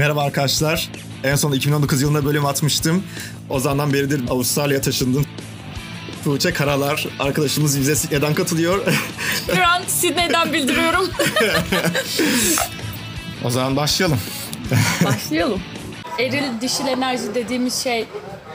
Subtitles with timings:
[0.00, 0.90] Merhaba arkadaşlar.
[1.24, 3.04] En son 2019 yılında bölüm atmıştım.
[3.48, 5.26] O zamandan beridir Avustralya'ya taşındım.
[6.24, 8.84] Tuğçe Karalar arkadaşımız bize Sydney'den katılıyor.
[9.54, 11.04] Şu an Sydney'den bildiriyorum.
[13.44, 14.20] o zaman başlayalım.
[15.04, 15.60] Başlayalım.
[16.18, 18.06] Eril dişil enerji dediğimiz şey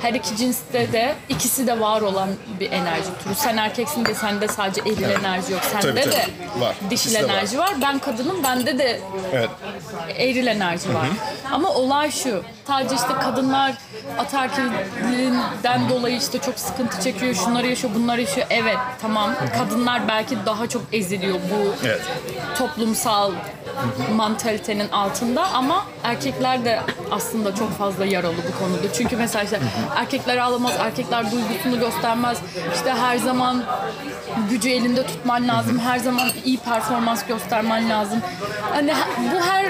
[0.01, 3.35] her iki cinste de ikisi de var olan bir enerji türü.
[3.35, 5.61] Sen erkeksin de sende sadece eril enerji yok.
[5.63, 6.11] Sende Tabii, tabii.
[6.13, 6.25] de
[6.59, 6.75] Var.
[6.89, 7.29] dişil İkisi de var.
[7.33, 7.73] enerji var.
[7.81, 8.99] Ben kadınım bende de
[9.33, 9.49] Evet.
[10.17, 11.07] eril enerji var.
[11.51, 12.43] Ama olay şu.
[12.67, 13.73] Sadece işte kadınlar
[14.19, 17.33] ataerkilliğinden dolayı işte çok sıkıntı çekiyor.
[17.35, 18.47] Şunları yaşıyor, bunları yaşıyor.
[18.49, 19.31] Evet tamam.
[19.57, 22.01] Kadınlar belki daha çok eziliyor bu Evet.
[22.57, 23.31] toplumsal
[24.15, 26.79] mantalitenin altında ama erkekler de
[27.11, 28.93] aslında çok fazla yaralı bu konuda.
[28.93, 29.59] Çünkü mesela işte
[29.95, 32.37] erkekler ağlamaz, erkekler duygusunu göstermez.
[32.75, 33.63] İşte her zaman
[34.49, 35.79] gücü elinde tutman lazım.
[35.79, 38.19] Her zaman iyi performans göstermen lazım.
[38.73, 39.65] Hani he- bu her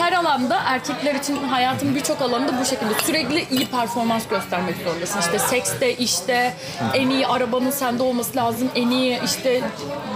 [0.00, 5.20] her alanda erkekler için hayatın birçok alanında bu şekilde sürekli iyi performans göstermek zorundasın.
[5.20, 6.54] İşte sekste, işte
[6.94, 8.68] en iyi arabanın sende olması lazım.
[8.74, 9.62] En iyi işte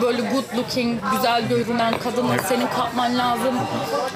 [0.03, 3.55] böyle good looking, güzel görünen kadını senin kapman lazım.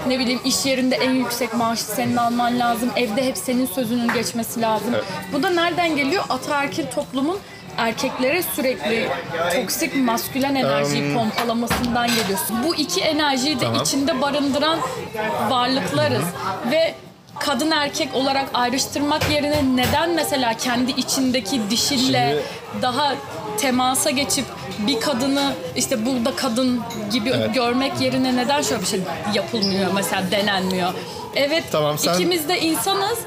[0.06, 2.90] Ne bileyim iş yerinde en yüksek maaşı senin alman lazım.
[2.96, 4.94] Evde hep senin sözünün geçmesi lazım.
[5.32, 6.24] Bu da nereden geliyor?
[6.30, 7.38] Ataerkil toplumun
[7.78, 9.08] erkeklere sürekli
[9.54, 12.38] toksik maskülen enerjiyi pompalamasından geliyor.
[12.66, 13.82] Bu iki enerjiyi de Tamam.
[13.82, 14.78] içinde barındıran
[15.50, 16.24] varlıklarız
[16.70, 16.94] ve
[17.44, 22.42] kadın erkek olarak ayrıştırmak yerine neden mesela kendi içindeki dişille
[22.82, 23.14] daha
[23.58, 24.44] temasa geçip
[24.78, 26.80] bir kadını işte burada kadın
[27.12, 29.00] gibi görmek yerine neden şöyle bir şey
[29.34, 30.92] yapılmıyor mesela denenmiyor.
[31.36, 33.18] Evet Tamam, sen- ikimiz de insanız.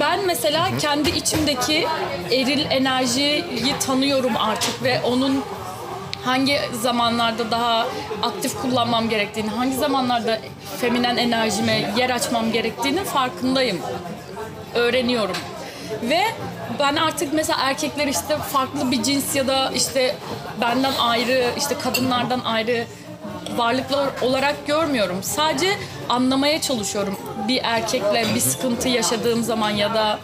[0.00, 1.86] Ben mesela kendi içimdeki
[2.32, 3.44] eril enerjiyi
[3.86, 5.44] tanıyorum artık ve onun
[6.26, 7.86] hangi zamanlarda daha
[8.22, 10.38] aktif kullanmam gerektiğini, hangi zamanlarda
[10.80, 13.80] feminen enerjime yer açmam gerektiğini farkındayım.
[14.74, 15.36] Öğreniyorum.
[16.02, 16.20] Ve
[16.78, 20.16] ben artık mesela erkekler işte farklı bir cins ya da işte
[20.60, 22.84] benden ayrı, işte kadınlardan ayrı
[23.56, 25.22] varlıklar olarak görmüyorum.
[25.22, 25.72] Sadece
[26.08, 27.18] anlamaya çalışıyorum.
[27.48, 30.18] Bir erkekle bir sıkıntı yaşadığım zaman ya da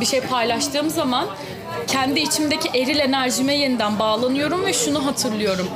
[0.00, 1.26] bir şey paylaştığım zaman
[1.86, 5.68] kendi içimdeki eril enerjime yeniden bağlanıyorum ve şunu hatırlıyorum.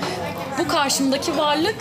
[0.59, 1.76] Bu karşımdaki varlık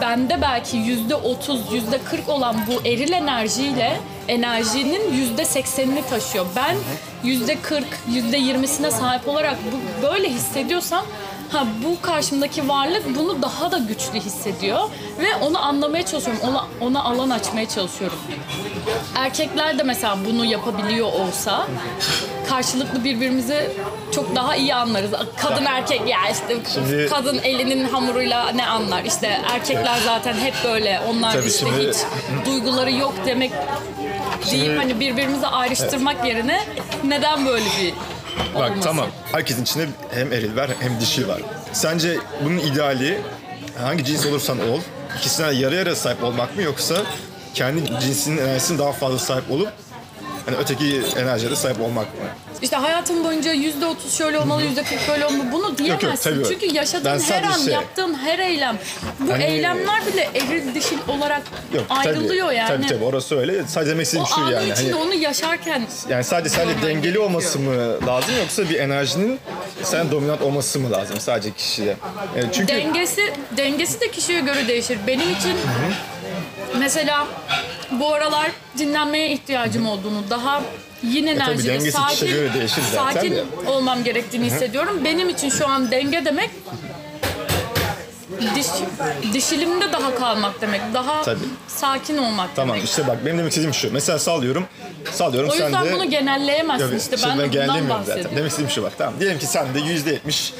[0.00, 6.46] bende belki yüzde otuz, yüzde kırk olan bu eril enerjiyle enerjinin yüzde seksenini taşıyor.
[6.56, 6.76] Ben
[7.24, 11.06] yüzde kırk, yüzde yirmisine sahip olarak bu, böyle hissediyorsam
[11.54, 16.42] ha bu karşımdaki varlık bunu daha da güçlü hissediyor ve onu anlamaya çalışıyorum.
[16.48, 18.18] Ona, ona alan açmaya çalışıyorum.
[19.16, 21.66] Erkekler de mesela bunu yapabiliyor olsa
[22.48, 23.70] karşılıklı birbirimizi
[24.14, 25.10] çok daha iyi anlarız.
[25.42, 29.04] Kadın erkek ya işte Şimdi- kadın elinin hamuruyla ne anlar?
[29.04, 31.00] İşte erkekler zaten hep böyle.
[31.10, 31.96] Onlar Tabii işte şimdi- hiç
[32.46, 33.52] duyguları yok demek
[34.50, 36.60] deyip hani birbirimizi ayrıştırmak yerine
[37.04, 37.94] neden böyle bir
[38.54, 38.80] Bak olması?
[38.88, 39.08] tamam.
[39.32, 41.40] Herkesin içinde hem eril var hem dişil var.
[41.72, 43.20] Sence bunun ideali
[43.78, 44.80] hangi cins olursan ol,
[45.18, 46.96] ikisine yarı yarıya sahip olmak mı yoksa
[47.54, 49.68] kendi cinsinin enerjisine daha fazla sahip olup
[50.46, 52.06] hani öteki enerjiye de sahip olmak?
[52.62, 55.52] İşte hayatın boyunca yüzde otuz şöyle olmalı, yüzde kırk böyle olmalı.
[55.52, 56.30] Bunu diyemezsin.
[56.30, 56.44] tabii.
[56.48, 58.78] Çünkü yaşadığın Ben her sadece an, şey- yaptığın her eylem,
[59.20, 61.42] bu Hani- eylemler bile eril dişil olarak
[61.74, 62.68] Yok ayrılıyor tabii, yani.
[62.68, 63.66] Tabii tabii orası öyle.
[63.66, 64.72] Sadece demek O şu anın yani.
[64.72, 69.40] içinde Hani, onu yaşarken yani sadece sadece Normal dengeli olması mı lazım yoksa bir enerjinin
[69.82, 71.96] sen dominant olması mı lazım sadece kişide?
[72.38, 74.98] Yani çünkü dengesi dengesi de kişiye göre değişir.
[75.06, 75.56] Benim için
[76.78, 77.26] mesela
[77.90, 80.62] bu aralar dinlenmeye ihtiyacım olduğunu, daha
[81.02, 82.50] yin enerjili, dengesi sakin,
[82.92, 85.00] zaten sakin olmam gerektiğini hissediyorum.
[85.04, 86.50] Benim için şu an denge demek
[88.54, 88.66] diş,
[89.32, 90.80] dişilimde daha kalmak demek.
[90.94, 91.38] Daha Tabii.
[91.68, 92.88] sakin olmak tamam demek.
[92.88, 93.92] işte bak benim demek istediğim şu.
[93.92, 94.64] Mesela sallıyorum.
[95.12, 98.36] Sallıyorum O sen yüzden de bunu genelleyemezsin Yok, işte ben, bundan genellemiyorum bahsediyorum.
[98.36, 98.92] Demek istediğim şu bak.
[98.98, 99.14] Tamam.
[99.20, 100.54] Diyelim ki sende yüzde yetmiş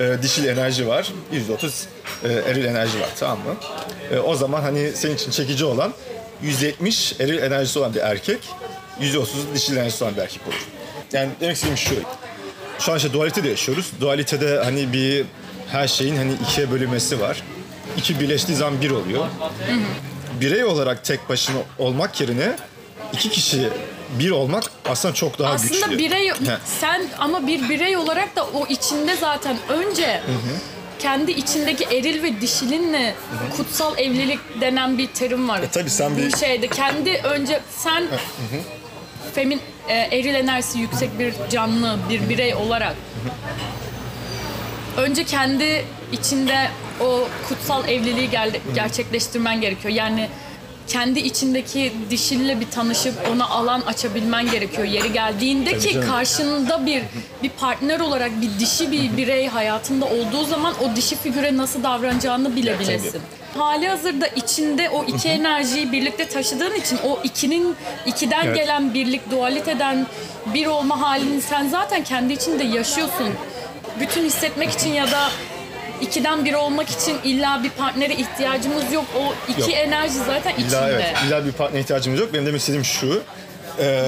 [0.00, 1.12] e, dişil enerji var.
[1.32, 1.86] Yüzde otuz
[2.24, 3.08] e, eril enerji var.
[3.20, 3.54] Tamam mı?
[4.12, 5.92] E, o zaman hani senin için çekici olan
[6.42, 8.38] yüzde yetmiş eril enerjisi olan bir erkek.
[9.00, 10.66] Yüzde otuz dişil enerjisi olan bir erkek olur.
[11.12, 11.94] Yani demek istediğim şu.
[12.78, 13.92] Şu an işte dualitede yaşıyoruz.
[14.00, 15.24] Dualitede hani bir
[15.72, 17.42] her şeyin hani ikiye bölünmesi var.
[17.96, 19.26] İki birleştiği zaman bir oluyor.
[20.40, 22.56] Birey olarak tek başına olmak yerine
[23.12, 23.68] iki kişi
[24.18, 25.76] bir olmak aslında çok daha güçlü.
[25.76, 26.34] Aslında birey He.
[26.80, 30.20] sen ama bir birey olarak da o içinde zaten önce
[30.98, 33.14] kendi içindeki eril ve dişilinle
[33.56, 35.62] kutsal evlilik denen bir terim var.
[35.62, 38.04] E tabii sen bir- Bu şeyde kendi önce sen
[39.34, 42.94] femin e, eril enerjisi yüksek bir canlı bir birey olarak
[44.96, 46.68] önce kendi içinde
[47.00, 49.94] o kutsal evliliği gel- gerçekleştirmen gerekiyor.
[49.94, 50.28] Yani
[50.88, 56.08] kendi içindeki dişille bir tanışıp ona alan açabilmen gerekiyor yeri geldiğinde Tabii ki canım.
[56.08, 57.02] karşında bir
[57.42, 62.56] bir partner olarak bir dişi bir birey hayatında olduğu zaman o dişi figüre nasıl davranacağını
[62.56, 63.20] bilebilesin.
[63.56, 68.56] Hali hazırda içinde o iki enerjiyi birlikte taşıdığın için o ikinin ikiden Evet.
[68.56, 70.06] gelen birlik dualiteden
[70.54, 73.28] bir olma halini sen zaten kendi içinde yaşıyorsun.
[74.00, 75.28] Bütün hissetmek için ya da
[76.00, 79.04] ikiden bir olmak için illa bir partnere ihtiyacımız yok.
[79.18, 79.70] O iki Yok.
[79.74, 80.68] enerji zaten içinde.
[80.68, 82.32] İlla evet, illa bir partner ihtiyacımız yok.
[82.32, 83.22] Benim demek istediğim şu.
[83.80, 84.04] e,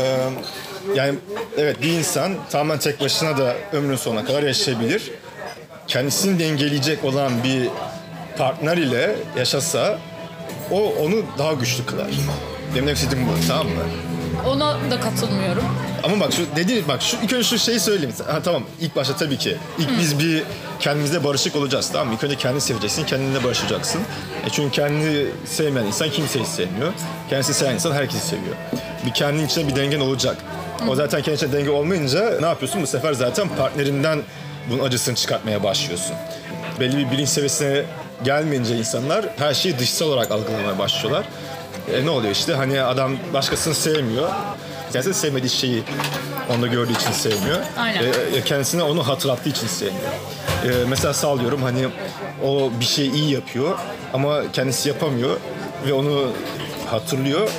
[0.95, 1.19] yani
[1.59, 5.11] evet bir insan tamamen tek başına da ömrün sonuna kadar yaşayabilir.
[5.87, 7.69] Kendisini dengeleyecek olan bir
[8.39, 9.99] partner ile yaşasa
[10.71, 12.07] o onu daha güçlü kılar.
[12.07, 13.73] Benim demek istediğim bu tamam mı?
[14.49, 15.65] Ona da katılmıyorum.
[16.03, 18.15] Ama bak şu dedi bak şu ilk önce şu şeyi söyleyeyim.
[18.27, 19.57] Ha, tamam ilk başta tabii ki.
[19.79, 20.43] İlk biz bir
[20.81, 22.15] kendimizle barışık olacağız tamam mı?
[22.15, 24.01] İlk önce kendini seveceksin, kendinle barışacaksın.
[24.47, 26.93] E çünkü kendini sevmeyen insan kimseyi sevmiyor.
[27.31, 28.57] Kendisi seven insan herkesi seviyor.
[29.07, 30.37] Bir kendin içinde bir dengen olacak.
[30.89, 32.83] O zaten kendi içinde denge olmayınca ne yapıyorsun?
[32.83, 34.23] Bu sefer zaten partnerinden
[34.71, 36.17] bunun acısını çıkartmaya başlıyorsun.
[36.81, 37.85] Belli bir bilinç seviyesine
[38.25, 41.25] gelmeyince insanlar her şeyi dışsal olarak algılamaya başlıyorlar.
[41.95, 44.29] E ne oluyor işte hani adam başkasını sevmiyor.
[44.93, 45.83] Kendisi sevmediği şeyi
[46.55, 47.59] onda gördüğü için sevmiyor.
[47.79, 48.03] Aynen.
[48.03, 50.13] E, e, kendisine onu hatırlattığı için sevmiyor.
[50.65, 51.89] E, mesela sallıyorum hani
[52.45, 53.79] o bir şey iyi yapıyor
[54.13, 55.41] ama kendisi yapamıyor
[55.87, 56.31] ve onu
[56.91, 57.51] hatırlıyor.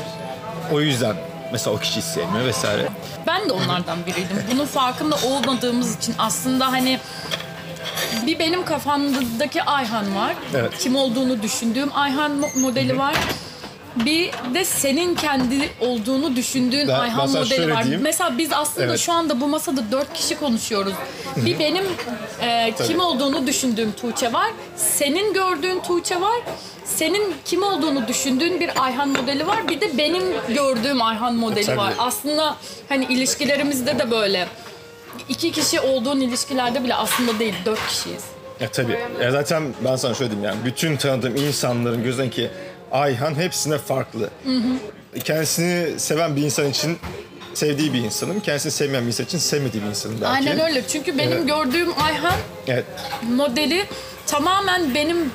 [0.71, 1.15] O yüzden
[1.51, 2.87] mesela o kişiyi sevmiyor vesaire.
[3.27, 4.43] Ben de onlardan biriydim.
[4.53, 6.99] Bunun farkında olmadığımız için aslında hani
[8.25, 10.35] bir benim kafamdaki Ayhan var.
[10.55, 10.71] Evet.
[10.79, 13.15] Kim olduğunu düşündüğüm Ayhan mo- modeli var.
[14.05, 17.83] Bir de senin kendi olduğunu düşündüğün Ben- Ayhan modeli var.
[17.83, 18.01] diyeyim.
[18.03, 18.99] Mesela biz aslında Evet.
[18.99, 20.93] şu anda bu masada dört kişi konuşuyoruz.
[21.37, 21.85] Bir benim
[22.41, 24.51] e, kim olduğunu düşündüğüm Tuğçe var.
[24.75, 26.39] Senin gördüğün Tuğçe var.
[26.85, 29.67] Senin kim olduğunu düşündüğün bir Ayhan modeli var.
[29.67, 30.23] Bir de benim
[30.55, 31.77] gördüğüm Ayhan modeli Tabii.
[31.77, 31.93] var.
[31.99, 32.55] Aslında
[32.89, 34.47] hani ilişkilerimizde de böyle.
[35.29, 38.23] İki kişi olduğun ilişkilerde bile aslında değil, dört kişiyiz.
[38.59, 38.99] Ya tabii.
[39.21, 42.49] Ya zaten ben sana şöyle diyeyim yani bütün tanıdığım insanların gözündeki
[42.91, 44.29] Ayhan hepsine farklı.
[45.23, 46.97] Kendisini seven bir insan için
[47.53, 48.39] sevdiği bir insanım.
[48.39, 50.49] Kendisini sevmeyen bir insan için sevmediği bir insanım belki.
[50.49, 50.87] Aynen öyle.
[50.87, 51.47] Çünkü benim Evet.
[51.47, 52.33] gördüğüm Ayhan
[52.67, 52.85] Evet.
[53.35, 53.85] modeli
[54.27, 55.31] tamamen benim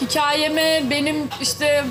[0.00, 1.84] hikayeme, benim işte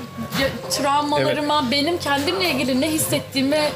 [0.70, 3.68] travmalarıma, benim kendimle ilgili ne hissettiğime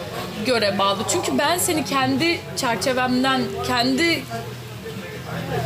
[0.46, 0.98] göre bağlı.
[1.12, 4.22] Çünkü ben seni kendi çerçevemden, kendi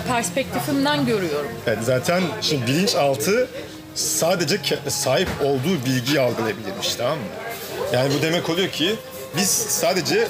[0.09, 1.49] perspektifimden görüyorum.
[1.67, 3.49] Evet, zaten şimdi bilinçaltı
[3.97, 4.59] sadece
[4.89, 7.25] sahip olduğu bilgiyi algılayabilirmiş tamam mı?
[7.93, 8.97] Yani bu demek oluyor ki
[9.37, 10.29] biz sadece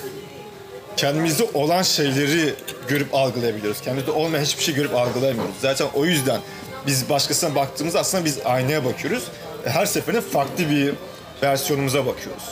[0.97, 2.55] kendimizde olan şeyleri
[2.89, 3.81] görüp algılayabiliyoruz.
[3.81, 5.55] Kendimizde olmayan hiçbir şey görüp algılayamıyoruz.
[5.63, 6.41] Zaten o yüzden
[6.87, 9.25] biz başkasına baktığımızda aslında biz aynaya bakıyoruz.
[9.65, 10.95] Her seferinde farklı bir
[11.43, 12.45] versiyonumuza bakıyoruz.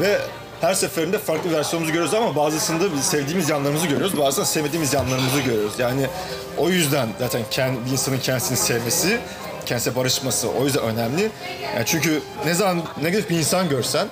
[0.00, 0.18] Ve
[0.60, 5.78] her seferinde farklı versiyonumuzu görüyoruz ama bazısında sevdiğimiz yanlarımızı görüyoruz, bazısında sevmediğimiz yanlarımızı görüyoruz.
[5.78, 6.06] Yani
[6.58, 9.20] o yüzden zaten kendi, bir insanın kendisini sevmesi,
[9.66, 11.30] kendisiyle barışması o yüzden önemli.
[11.74, 14.08] Yani çünkü ne zaman negatif bir insan görsen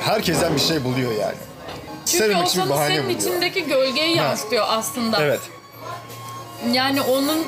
[0.00, 1.34] herkesten bir şey buluyor yani.
[2.06, 3.20] Çünkü Sevmemek o için sana bahane senin buluyor.
[3.20, 5.22] içindeki gölgeyi yansıtıyor aslında.
[5.22, 5.40] Evet.
[6.72, 7.46] Yani onun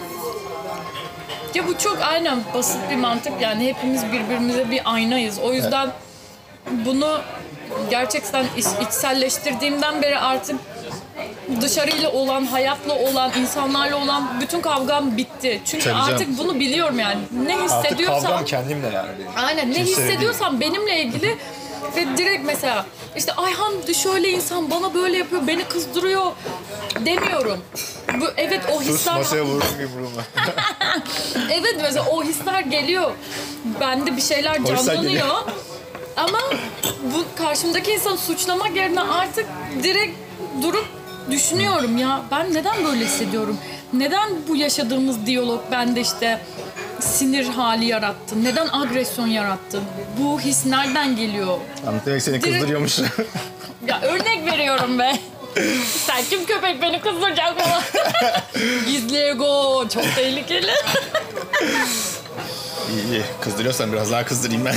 [1.54, 5.38] ya bu çok aynen basit bir mantık yani hepimiz birbirimize bir aynayız.
[5.38, 5.90] O yüzden
[6.70, 7.20] bunu
[7.90, 10.56] gerçekten iç- içselleştirdiğimden beri artık
[11.60, 15.60] dışarıyla olan, hayatla olan, insanlarla olan bütün kavgam bitti.
[15.64, 16.14] Çünkü Tabii canım.
[16.14, 17.20] artık bunu biliyorum yani.
[17.46, 19.08] Ne Artık hissediyorsam kavgam kendimle yani.
[19.36, 21.38] Aynen ne hissediyorsam benimle ilgili
[21.96, 26.32] ve direkt mesela işte Ayhan şöyle insan bana böyle yapıyor beni kızdırıyor
[27.00, 27.64] demiyorum.
[28.20, 30.20] Bu evet o Sus hisler masaya vururum yumruğumu.
[31.50, 33.12] evet mesela o hisler geliyor.
[33.80, 35.36] Bende bir şeyler canlanıyor.
[36.16, 36.38] Ama
[37.14, 39.46] bu karşımdaki insanı suçlamak yerine artık
[39.82, 40.16] direkt
[40.62, 40.86] durup
[41.30, 43.58] düşünüyorum ya ben neden böyle hissediyorum?
[43.92, 46.40] Neden bu yaşadığımız diyalog bende işte
[47.00, 48.44] sinir hali yarattı?
[48.44, 49.80] Neden agresyon yarattı?
[50.18, 51.58] Bu his nereden geliyor?
[52.06, 52.98] Demek seni Direkt- kızdırıyormuş.
[53.88, 55.12] Ya örnek veriyorum be.
[56.06, 57.82] Sen kim köpek beni kızdıracak falan.
[58.86, 60.70] Gizli ego çok tehlikeli.
[62.90, 63.22] iyi iyi.
[63.40, 64.74] Kızdırıyorsan biraz daha kızdırayım ben.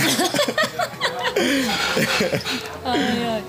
[2.86, 3.00] Ay,
[3.34, 3.42] ay.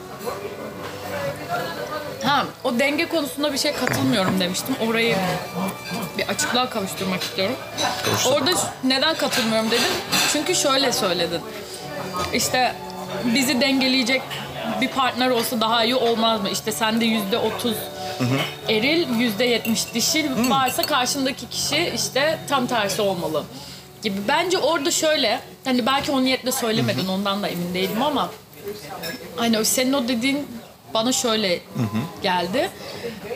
[2.38, 4.76] Ha, o denge konusunda bir şey katılmıyorum demiştim.
[4.88, 5.16] Orayı
[6.18, 7.56] bir açıklığa kavuşturmak istiyorum.
[8.32, 9.92] Orada ş- neden katılmıyorum dedim.
[10.32, 11.40] Çünkü şöyle söyledin.
[12.34, 12.74] İşte
[13.24, 14.22] bizi dengeleyecek
[14.80, 16.48] bir partner olsa daha iyi olmaz mı?
[16.50, 17.76] İşte sende yüzde otuz
[18.68, 23.44] eril, yüzde yetmiş dişil varsa karşındaki kişi işte tam tersi olmalı.
[24.02, 24.16] gibi.
[24.28, 28.30] Bence orada şöyle, hani belki o niyetle söylemedin ondan da emin değilim ama
[29.36, 30.48] hani o senin o dediğin
[30.94, 31.60] bana şöyle
[32.22, 32.70] geldi.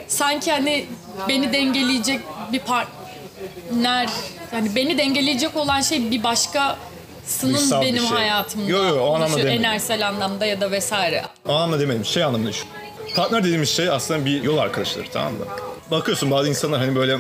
[0.09, 0.87] Sanki hani
[1.28, 2.21] beni dengeleyecek
[2.52, 4.09] bir partner,
[4.52, 8.16] yani beni dengeleyecek olan şey bir başkasının Dışsal bir benim şey.
[8.16, 8.71] hayatımda.
[8.71, 9.64] Yo, yo, o anlamda demedim.
[9.64, 11.25] enerjisel anlamda ya da vesaire.
[11.49, 12.04] O anlamda demedim.
[12.04, 12.68] Şey anlamında düşün.
[13.16, 15.44] Partner dediğimiz şey aslında bir yol arkadaşıdır tamam mı?
[15.90, 17.16] Bakıyorsun bazı insanlar hani böyle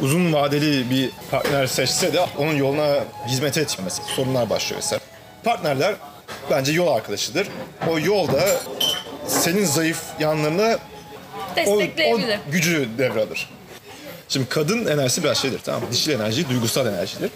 [0.00, 2.94] uzun vadeli bir partner seçse de onun yoluna
[3.26, 4.08] hizmet mesela.
[4.16, 5.00] Sorunlar başlıyor mesela.
[5.44, 5.94] Partnerler
[6.50, 7.48] bence yol arkadaşıdır.
[7.90, 8.44] O yolda
[9.26, 10.78] senin zayıf yanlarına
[11.66, 12.38] o, o Destekleyebilir.
[12.52, 13.50] gücü devralır.
[14.28, 15.86] Şimdi kadın enerjisi biraz şeydir tamam mı?
[15.92, 17.30] Dişil enerji duygusal enerjidir.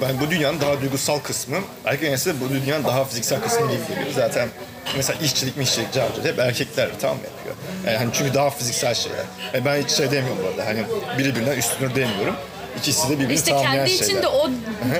[0.00, 3.80] Ben bu dünyanın daha duygusal kısmı, erkek enerjisi de bu dünyanın daha fiziksel kısmı gibi
[3.88, 4.06] geliyor.
[4.14, 4.48] Zaten
[4.96, 7.54] mesela işçilik mi işçilik cevap hep erkekler tam yapıyor.
[7.86, 9.24] Yani hani çünkü daha fiziksel şeyler.
[9.54, 10.84] Yani ben hiç şey demiyorum bu arada hani
[11.18, 12.34] biri birinden üstünür demiyorum.
[12.78, 14.04] İkisi de birbirini İşte tamamlayan kendi şeyler.
[14.04, 14.50] içinde o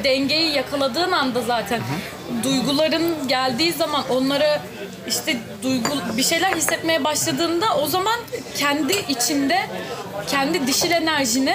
[0.05, 1.81] dengeyi yakaladığın anda zaten
[2.45, 4.63] duyguların geldiği zaman onlara
[5.09, 8.21] işte duygu bir şeyler hissetmeye başladığında o zaman
[8.57, 9.59] kendi içinde
[10.27, 11.55] kendi dişil enerjini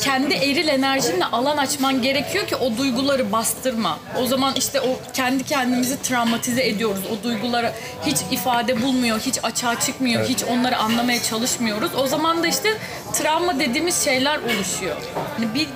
[0.00, 3.98] kendi eril enerjinle alan açman gerekiyor ki o duyguları bastırma.
[4.20, 7.02] O zaman işte o kendi kendimizi travmatize ediyoruz.
[7.12, 7.72] O duygulara
[8.06, 11.90] hiç ifade bulmuyor, hiç açığa çıkmıyor, hiç onları anlamaya çalışmıyoruz.
[11.98, 12.78] O zaman da işte
[13.12, 14.96] travma dediğimiz şeyler oluşuyor.
[15.38, 15.68] Yani bir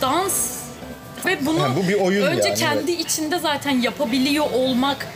[0.00, 0.61] dans
[1.26, 5.06] ve bunu Yani bu bir oyun önce yani, kendi içinde zaten yapabiliyor olmak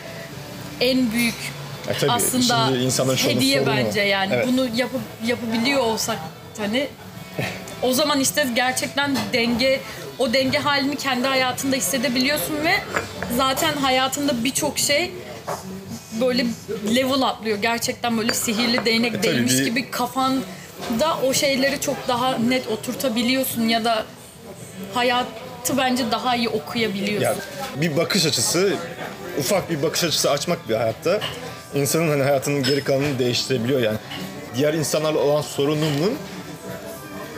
[0.80, 1.34] en büyük
[1.88, 2.70] E tabii, aslında
[3.16, 3.76] hediye sorunu o.
[3.76, 4.48] bence yani Evet.
[4.48, 6.18] bunu yapıp yapabiliyor olsak
[6.58, 6.88] hani
[7.82, 9.80] o zaman işte gerçekten denge
[10.18, 12.72] o denge halini kendi hayatında hissedebiliyorsun ve
[13.36, 15.12] zaten hayatında birçok şey
[16.20, 16.46] böyle
[16.94, 17.58] level atlıyor.
[17.58, 23.68] Gerçekten böyle sihirli değnek tabii değmiş bir- gibi kafanda o şeyleri çok daha net oturtabiliyorsun
[23.68, 24.04] ya da
[25.66, 27.22] hayatı bence daha iyi okuyabiliyorsun.
[27.22, 27.38] Yani
[27.76, 28.74] bir bakış açısı,
[29.38, 31.20] ufak bir bakış açısı açmak bir hayatta
[31.74, 33.98] insanın hani hayatının geri kalanını değiştirebiliyor yani.
[34.56, 36.14] Diğer insanlarla olan sorunumun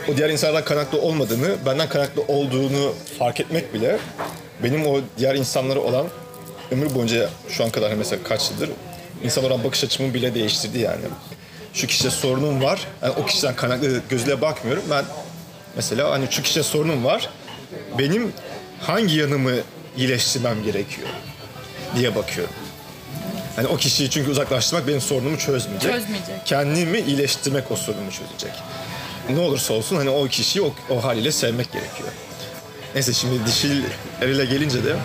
[0.07, 3.99] o diğer insanlardan kaynaklı olmadığını, benden kaynaklı olduğunu fark etmek bile
[4.63, 6.07] benim o diğer insanlara olan
[6.71, 8.69] ömür boyunca şu an kadar mesela kaç yıldır
[9.23, 11.01] insanlara olan bakış açımı bile değiştirdi yani.
[11.73, 12.87] Şu kişide sorunum var.
[13.01, 14.83] Yani o kişiden kaynaklı gözüyle bakmıyorum.
[14.89, 15.05] Ben
[15.75, 17.29] mesela hani şu kişide sorunum var.
[17.97, 18.33] Benim
[18.81, 19.51] hangi yanımı
[19.97, 21.07] iyileştirmem gerekiyor
[21.95, 22.53] diye bakıyorum.
[23.55, 25.91] Hani o kişiyi çünkü uzaklaştırmak benim sorunumu çözmeyecek.
[25.91, 26.45] Çözmeyecek.
[26.45, 28.51] Kendimi iyileştirmek o sorunumu çözecek.
[29.29, 32.09] Ne olursa olsun hani o kişiyi o, o haliyle sevmek gerekiyor.
[32.95, 33.83] Neyse şimdi dişil
[34.21, 34.95] erile gelince de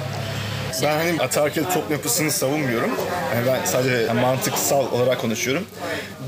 [0.83, 2.91] ben hani ataerkil toplum yapısını savunmuyorum.
[3.35, 5.67] Yani ben sadece mantıksal olarak konuşuyorum.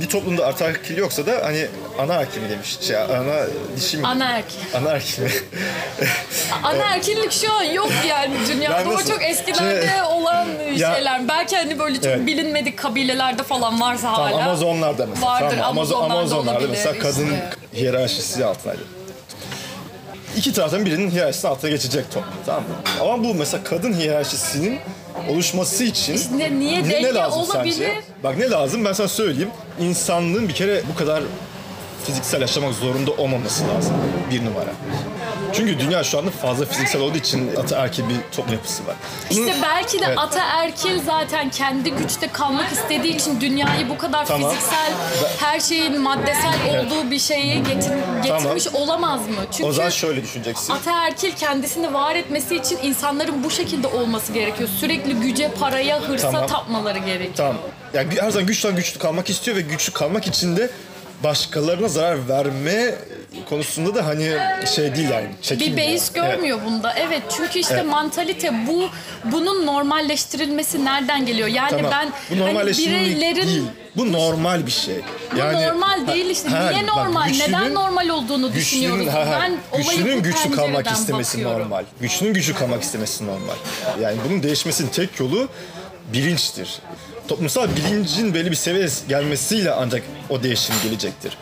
[0.00, 1.66] Bir toplumda ataerkil yoksa da hani
[1.98, 2.78] anaerkil mi demiş?
[2.80, 4.06] Şey, ana dişi mi?
[4.06, 4.56] Anaerkil.
[4.74, 5.30] Anaerkil mi?
[6.62, 8.74] Anaerkillik şu an yok yani dünyada.
[8.80, 11.28] Yani o çok eskilerde Şimdi- olan Ya- şeyler.
[11.28, 12.26] Belki hani böyle çok Evet.
[12.26, 14.42] bilinmedik kabilelerde falan varsa Tamam, hala.
[14.42, 15.26] Amazonlarda mesela.
[15.32, 17.50] Vardır, tamam, Amazon, Amazonlarda Amazonlarda olabilir mesela kadın işte.
[17.74, 18.80] hiyerarşisi altındaydı.
[20.36, 22.68] İki taraftan birinin hiyerarşisinin altına geçecek toplum tamam mı?
[23.00, 24.78] Ama bu mesela kadın hiyerarşisinin
[25.30, 27.72] oluşması için İşte niye ne, ne lazım olabilir?
[27.72, 28.00] sence?
[28.24, 29.50] Bak ne lazım ben sana söyleyeyim.
[29.80, 31.22] İnsanlığın bir kere bu kadar
[32.04, 33.94] fiziksel yaşamak zorunda olmaması lazım.
[34.30, 34.70] Bir numara.
[35.56, 38.94] Çünkü dünya şu anda fazla fiziksel olduğu için ataerkil bir toplum yapısı var.
[39.30, 40.18] İşte belki de Evet.
[40.18, 44.50] ataerkil zaten kendi güçte kalmak istediği için dünyayı bu kadar Tamam.
[44.50, 44.92] fiziksel,
[45.40, 49.36] her şeyin maddesel olduğu bir şeye getir, getirmiş olamaz mı?
[49.52, 50.72] Çünkü o zaman şöyle düşüneceksin.
[50.72, 54.68] ataerkil kendisini var etmesi için insanların bu şekilde olması gerekiyor.
[54.80, 56.46] Sürekli güce, paraya, hırsa Tamam.
[56.48, 57.34] tapmaları gerekiyor.
[57.36, 57.56] Tamam.
[57.94, 60.70] Yani her zaman güçten güçlü kalmak istiyor ve güçlü kalmak için de
[61.24, 62.94] başkalarına zarar verme
[63.48, 64.32] konusunda da hani
[64.74, 65.26] şey değil yani.
[65.38, 65.76] bir çekinmiyor.
[65.76, 66.92] beis görmüyor bunda.
[66.94, 67.86] Evet çünkü işte Evet.
[67.86, 68.88] mantalite bu
[69.24, 71.48] bunun normalleştirilmesi nereden geliyor?
[71.48, 71.90] Yani Tamam.
[71.90, 73.62] ben bu hani bireylerin değil.
[73.96, 74.96] Bu normal bir şey.
[75.32, 76.48] Bu normal değil işte.
[76.48, 77.28] Ha, Niye bak, normal?
[77.28, 79.04] güçlünün- Neden normal olduğunu düşünüyoruz?
[79.04, 81.60] Güçlünün, ha, ha, ben güçlünün güçlü kalmak istemesi bakıyorum.
[81.62, 81.84] normal.
[82.00, 83.54] Güçlünün güçlü kalmak istemesi normal.
[84.00, 85.48] Yani bunun değişmesinin tek yolu
[86.12, 86.78] bilinçtir.
[87.28, 91.38] Toplumsal bilincin belli bir seviyeye gelmesiyle ancak o değişim gelecektir.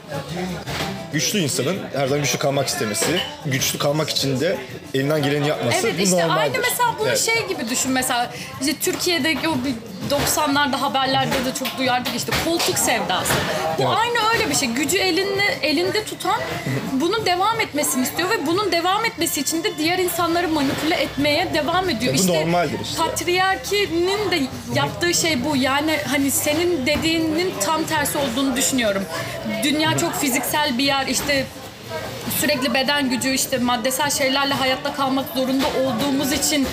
[1.13, 4.57] Güçlü insanın her zaman güçlü kalmak istemesi, güçlü kalmak için de
[4.95, 6.41] elinden geleni yapması Evet bu işte normaldir.
[6.41, 7.19] aynı mesela bunu Evet.
[7.19, 9.75] şey gibi düşün mesela işte Türkiye'deki o bir
[10.11, 13.33] 90'larda haberlerde de çok duyardık işte koltuk sevdası.
[13.79, 13.93] Bu Evet.
[13.99, 14.69] aynı öyle bir şey.
[14.69, 16.41] Gücü elinde elinde tutan
[16.93, 21.89] bunun devam etmesini istiyor ve bunun devam etmesi için de diğer insanları manipüle etmeye devam
[21.91, 22.15] ediyor.
[22.15, 22.99] E bu işte normaldir işte.
[22.99, 24.41] patriarkinin de
[24.75, 25.57] yaptığı şey bu.
[25.57, 29.05] Yani hani senin dediğinin tam tersi olduğunu düşünüyorum.
[29.63, 31.47] Dünya çok fiziksel bir yer işte
[32.41, 36.67] sürekli beden gücü işte maddesel şeylerle hayatta kalmak zorunda olduğumuz için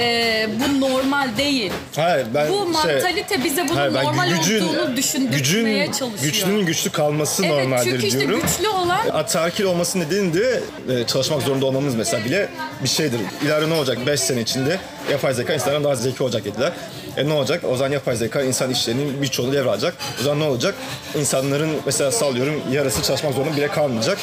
[0.00, 1.72] e, bu normal değil.
[1.96, 6.22] Hayır ben Bu şey, mantalite bize bunun hayır, ben normal gücün- olduğunu düşündürmeye gücün, çalışıyor.
[6.22, 8.40] Güçlünün güçlü kalması evet normaldir çünkü işte diyorum.
[8.42, 10.60] güçlü olan Ataerkil olması nedeni de
[10.90, 12.48] e, çalışmak zorunda olmamız mesela bile
[12.82, 13.20] bir şeydir.
[13.44, 13.98] İleride ne olacak?
[14.06, 14.78] 5 sene içinde
[15.10, 16.72] yapay zeka insanlardan daha zeki olacak dediler.
[17.16, 17.60] E ne olacak?
[17.70, 19.94] O zaman yapay zeka insan işlerinin birçoğunu devralacak.
[20.20, 20.74] O zaman ne olacak?
[21.18, 24.18] İnsanların mesela sallıyorum yarısı çalışmak zorunda bile kalmayacak.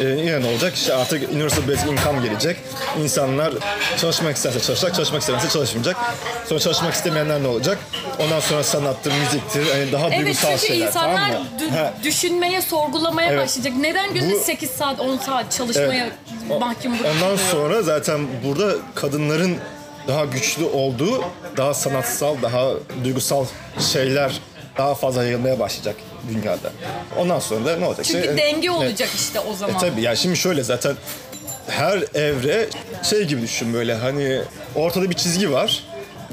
[0.00, 0.74] E, yine ne olacak?
[0.74, 2.56] İşte artık universal basic income gelecek.
[3.02, 3.54] İnsanlar
[4.00, 5.96] çalışmak isterse çalışacak, çalışmak istemezse çalışmayacak.
[6.48, 7.78] Sonra çalışmak istemeyenler ne olacak?
[8.18, 10.86] Ondan sonra sanattır, müziktir, hani daha Evet duygusal çünkü şeyler.
[10.86, 11.48] insanlar tamam mı?
[11.60, 11.94] dü- Ha.
[12.02, 13.42] düşünmeye, sorgulamaya Evet.
[13.42, 13.72] başlayacak.
[13.80, 16.08] Neden günde Bu- 8 saat, 10 saat çalışmaya
[16.48, 17.38] mahkum Ondan bırakılıyor?
[17.50, 19.56] sonra zaten burada kadınların
[20.08, 21.24] daha güçlü olduğu,
[21.56, 22.70] daha sanatsal, daha
[23.04, 23.46] duygusal
[23.92, 24.40] şeyler
[24.78, 25.96] daha fazla yayılmaya başlayacak
[26.28, 26.72] dünyada.
[27.18, 28.04] Ondan sonra da ne olacak?
[28.04, 28.70] Çünkü İşte, denge evet.
[28.78, 29.74] olacak işte o zaman.
[29.74, 30.96] E tabii ya şimdi şöyle zaten
[31.66, 32.68] her evre
[33.02, 34.40] şey gibi düşün böyle hani
[34.74, 35.84] ortada bir çizgi var.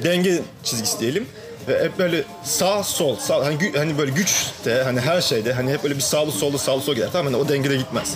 [0.04, 1.28] Denge çizgisi diyelim.
[1.68, 5.72] Ve hep böyle sağ sol sağ hani, gü- hani böyle güçte hani her şeyde hani
[5.72, 8.14] hep böyle bir sağlı sollu sağlı sol gider tamam hani o dengede gitmez.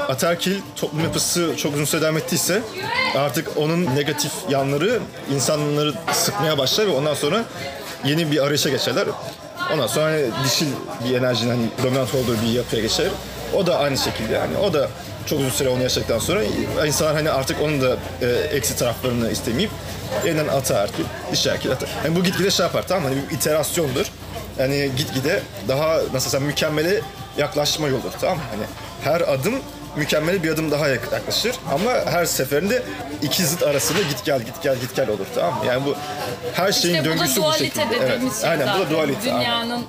[0.00, 2.62] Ataerkil toplum yapısı çok uzun süre devam ettiyse
[3.18, 5.00] artık onun negatif yanları
[5.34, 7.44] insanları sıkmaya başlar ve ondan sonra
[8.04, 9.06] yeni bir arayışa geçerler.
[9.72, 10.66] Ondan sonra hani dişil
[11.04, 13.08] bir enerjinin hani dominant olduğu bir yapıya geçer.
[13.54, 14.56] O da aynı şekilde yani.
[14.58, 14.88] O da
[15.26, 16.42] çok uzun süre onu yaşadıktan sonra
[16.86, 19.70] insanlar hani artık onun da e, eksi taraflarını istemeyip
[20.24, 21.86] yeniden ataerkil, dişerkil, ata.
[22.04, 23.04] Yani bu gitgide şey yapar tamam?
[23.04, 24.06] Hani bir iterasyondur.
[24.58, 27.00] Yani gitgide daha nasıl desem mükemmele
[27.38, 28.38] yaklaşma yoludur tamam?
[28.50, 28.62] Hani
[29.04, 29.54] her adım
[29.96, 32.82] mükemmele bir adım daha yak- yaklaşır ama her seferinde
[33.22, 35.66] iki zıt arasında git gel git gel git gel olur tamam mı?
[35.66, 35.96] Yani bu
[36.54, 37.82] her şeyin İşte bu da döngüsü bu şekilde.
[38.00, 38.20] Evet.
[38.40, 39.32] şey Aynen bu da dualite.
[39.32, 39.40] aynen.
[39.40, 39.84] Dünyanın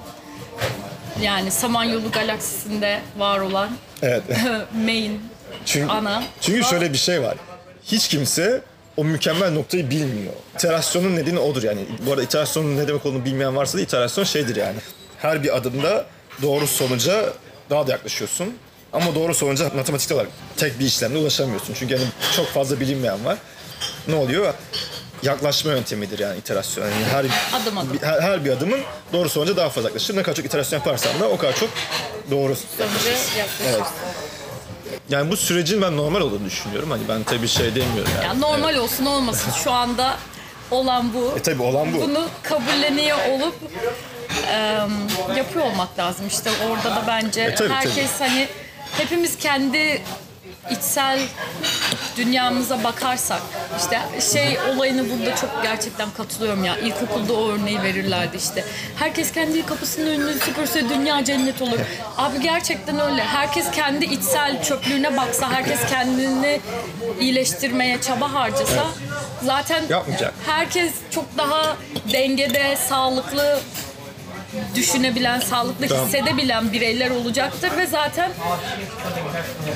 [1.21, 3.69] yani Samanyolu galaksisinde var olan
[4.01, 4.23] Evet.
[4.85, 5.21] main
[5.65, 6.23] Çünkü, ana.
[6.41, 7.35] çünkü şöyle bir şey var.
[7.83, 8.61] Hiç kimse
[8.97, 10.33] o mükemmel noktayı bilmiyor.
[10.55, 11.85] İterasyonun nedeni odur yani.
[12.05, 14.75] Bu arada iterasyonun ne demek olduğunu bilmeyen varsa da iterasyon şeydir yani.
[15.17, 16.05] Her bir adımda
[16.41, 17.25] doğru sonuca
[17.69, 18.57] daha da yaklaşıyorsun.
[18.93, 21.73] Ama doğru sonuca matematik olarak tek bir işlemle ulaşamıyorsun.
[21.79, 23.37] Çünkü yani çok fazla bilinmeyen var.
[24.07, 24.53] Ne oluyor?
[25.23, 26.83] Yaklaşma yöntemidir yani iterasyon.
[26.85, 27.25] Yani her,
[27.61, 27.93] Adım adım.
[27.93, 28.79] bir- her, her bir adımın
[29.13, 30.15] doğru sonuca daha fazla yaklaşır.
[30.15, 31.69] Ne kadar çok iterasyon yaparsan da o kadar çok
[32.31, 32.55] doğru.
[33.67, 33.81] Evet.
[35.09, 36.91] Yani bu sürecin ben normal olduğunu düşünüyorum.
[36.91, 38.25] Hani ben tabii şey demiyorum yani.
[38.25, 40.17] Yani normal olsun olmasın şu anda
[40.71, 41.33] olan bu.
[41.39, 42.01] E tabii olan bu.
[42.01, 43.55] Bunu kabulleniyor olup
[44.51, 44.89] em,
[45.37, 46.27] yapıyor olmak lazım.
[46.27, 48.47] İşte orada da bence E tabii, herkes hani
[48.97, 50.01] hepimiz kendi
[50.71, 51.19] içsel
[52.17, 53.41] dünyamıza bakarsak
[53.79, 56.77] işte şey olayını burada çok gerçekten katılıyorum ya.
[56.77, 58.63] İlkokulda o örneği verirlerdi işte.
[58.99, 61.79] Herkes kendi kapısının önünü süpürse dünya cennet olur.
[62.17, 63.23] Abi gerçekten öyle.
[63.23, 66.61] Herkes kendi içsel çöplüğüne baksa herkes kendini
[67.19, 68.85] iyileştirmeye çaba harcasa
[69.43, 70.33] zaten Yapmayacak.
[70.45, 71.77] herkes çok daha
[72.13, 73.59] dengede sağlıklı
[74.75, 76.05] düşünebilen, sağlıklı Tamam.
[76.05, 78.31] hissedebilen bireyler olacaktır ve zaten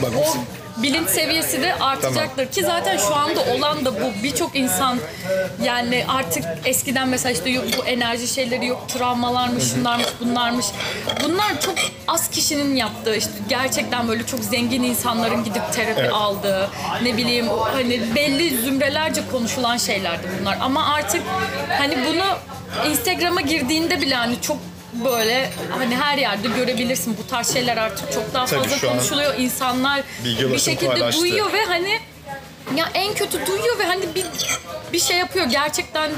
[0.02, 0.38] Bak, o
[0.84, 2.52] bilinç seviyesi de artacaktır.
[2.52, 4.24] Ki zaten şu anda olan da bu.
[4.24, 5.00] Birçok insan
[5.64, 10.66] yani artık eskiden mesela işte yok bu enerji şeyleri yok travmalarmış şunlarmış bunlarmış.
[11.24, 11.76] Bunlar çok
[12.08, 16.14] az kişinin yaptığı işte gerçekten böyle çok zengin insanların gidip terapi Evet.
[16.14, 16.70] aldığı
[17.04, 20.58] ne bileyim o hani belli zümrelerce konuşulan şeylerdi bunlar.
[20.62, 21.22] Ama artık
[21.78, 22.26] hani bunu
[22.92, 24.58] Instagram'a girdiğinde bile hani çok
[24.94, 28.96] böyle hani her yerde görebilirsin bu tarz şeyler artık çok daha Tabii fazla şu an
[28.98, 31.22] konuşuluyor insanlar bilgi bir ulaşımı şekilde kolaylaştı.
[31.22, 32.00] duyuyor ve hani
[32.76, 34.26] ya en kötü duyuyor ve hani bir
[34.94, 36.12] bir şey yapıyor gerçekten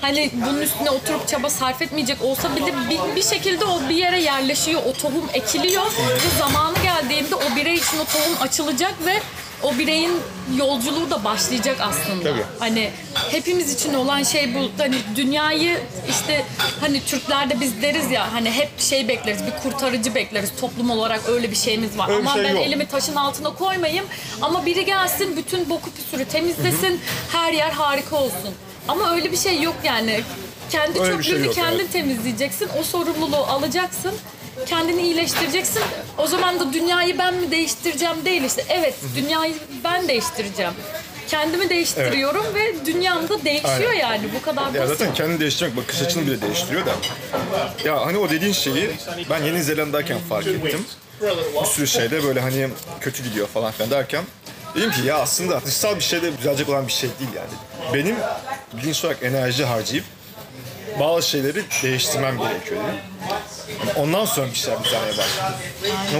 [0.00, 4.20] hani bunun üstüne oturup çaba sarf etmeyecek olsa bile bir, bir şekilde o bir yere
[4.22, 9.20] yerleşiyor o tohum ekiliyor ve zamanı geldiğinde o birey için o tohum açılacak ve
[9.62, 10.12] o bireyin
[10.56, 12.22] yolculuğu da başlayacak aslında.
[12.30, 12.44] Tabii.
[12.58, 12.90] Hani
[13.30, 14.70] hepimiz için olan şey bu.
[14.78, 15.78] Hani dünyayı
[16.10, 16.44] işte
[16.80, 21.50] hani Türklerde biz deriz ya hani hep şey bekleriz bir kurtarıcı bekleriz toplum olarak öyle
[21.50, 22.08] bir şeyimiz var.
[22.08, 22.66] Öyle ama şey ben yok.
[22.66, 24.04] elimi taşın altına koymayayım
[24.42, 27.00] ama biri gelsin bütün boku püsürü temizlesin
[27.32, 28.54] her yer harika olsun.
[28.88, 30.20] Ama öyle bir şey yok yani.
[30.70, 31.92] Kendi Öyle şey çöplüğünü yok, kendin evet.
[31.92, 32.68] temizleyeceksin.
[32.80, 34.12] O sorumluluğu alacaksın.
[34.66, 35.82] Kendini iyileştireceksin.
[36.18, 38.64] O zaman da dünyayı ben mi değiştireceğim değil işte.
[38.68, 40.72] Evet, dünyayı ben değiştireceğim.
[41.34, 44.00] Kendimi değiştiriyorum ve dünyam da değişiyor Aynen.
[44.00, 44.28] yani.
[44.40, 44.98] Bu kadar Ya basit.
[44.98, 46.90] zaten kendini değiştirmek bakış açını bile değiştiriyor da.
[47.84, 48.90] Ya hani o dediğin şeyi
[49.30, 50.86] ben Yeni Zelanda'dayken fark ettim.
[51.62, 52.68] Bir sürü şeyde böyle hani
[53.00, 54.24] kötü gidiyor falan filan derken
[54.74, 57.94] dedim ki ya aslında dışsal bir şeyde düzelecek olan bir şey değil yani.
[57.94, 58.16] Benim
[58.72, 60.04] bilinç olarak enerji harcayıp
[61.00, 63.00] bazı şeyleri değiştirmem gerekiyor dedim.
[63.96, 65.54] Ondan sonra bir şeyler düzelmeye başladı.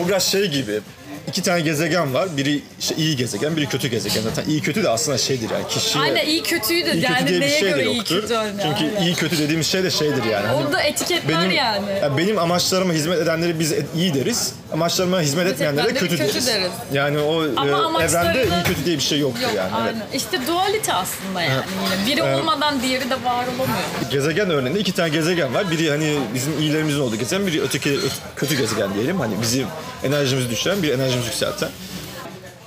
[0.04, 0.80] Bu biraz şey gibi
[1.28, 2.36] iki tane gezegen var.
[2.36, 4.22] Biri işte iyi gezegen, biri kötü gezegen.
[4.22, 6.04] Zaten iyi kötü de aslında şeydir yani kişiye...
[6.04, 8.20] Aynen iyi kötüyü de iyi kötü diye bir neye şey de göre iyi yoktur.
[8.20, 8.52] kötü öyle.
[8.62, 9.02] Çünkü aynen.
[9.06, 10.46] iyi kötü dediğimiz şey de şeydir yani.
[10.46, 11.86] Hani Orada etiketler benim, yani.
[12.02, 14.52] ya benim amaçlarıma hizmet edenleri biz iyi deriz.
[14.72, 16.46] Amaçlarıma hizmet etmeyenlere edenleri kötü, kötü deriz.
[16.46, 16.70] deriz.
[16.92, 19.70] Yani o Ama e, amaçlarını- evrende iyi kötü diye bir şey yoktur Yok yani.
[19.82, 19.94] Evet.
[19.94, 20.06] aynen.
[20.14, 21.62] İşte dualite aslında yani
[22.06, 22.16] yine.
[22.16, 24.10] Biri olmadan diğeri de var olamıyor.
[24.10, 25.70] Gezegen örneğinde iki tane gezegen var.
[25.70, 29.20] Biri hani bizim iyilerimizin olduğu gezegen, biri öteki ö- kötü gezegen diyelim.
[29.20, 29.66] Hani bizim
[30.04, 31.68] enerjimizi düşüren, bir enerjimizi yükselten.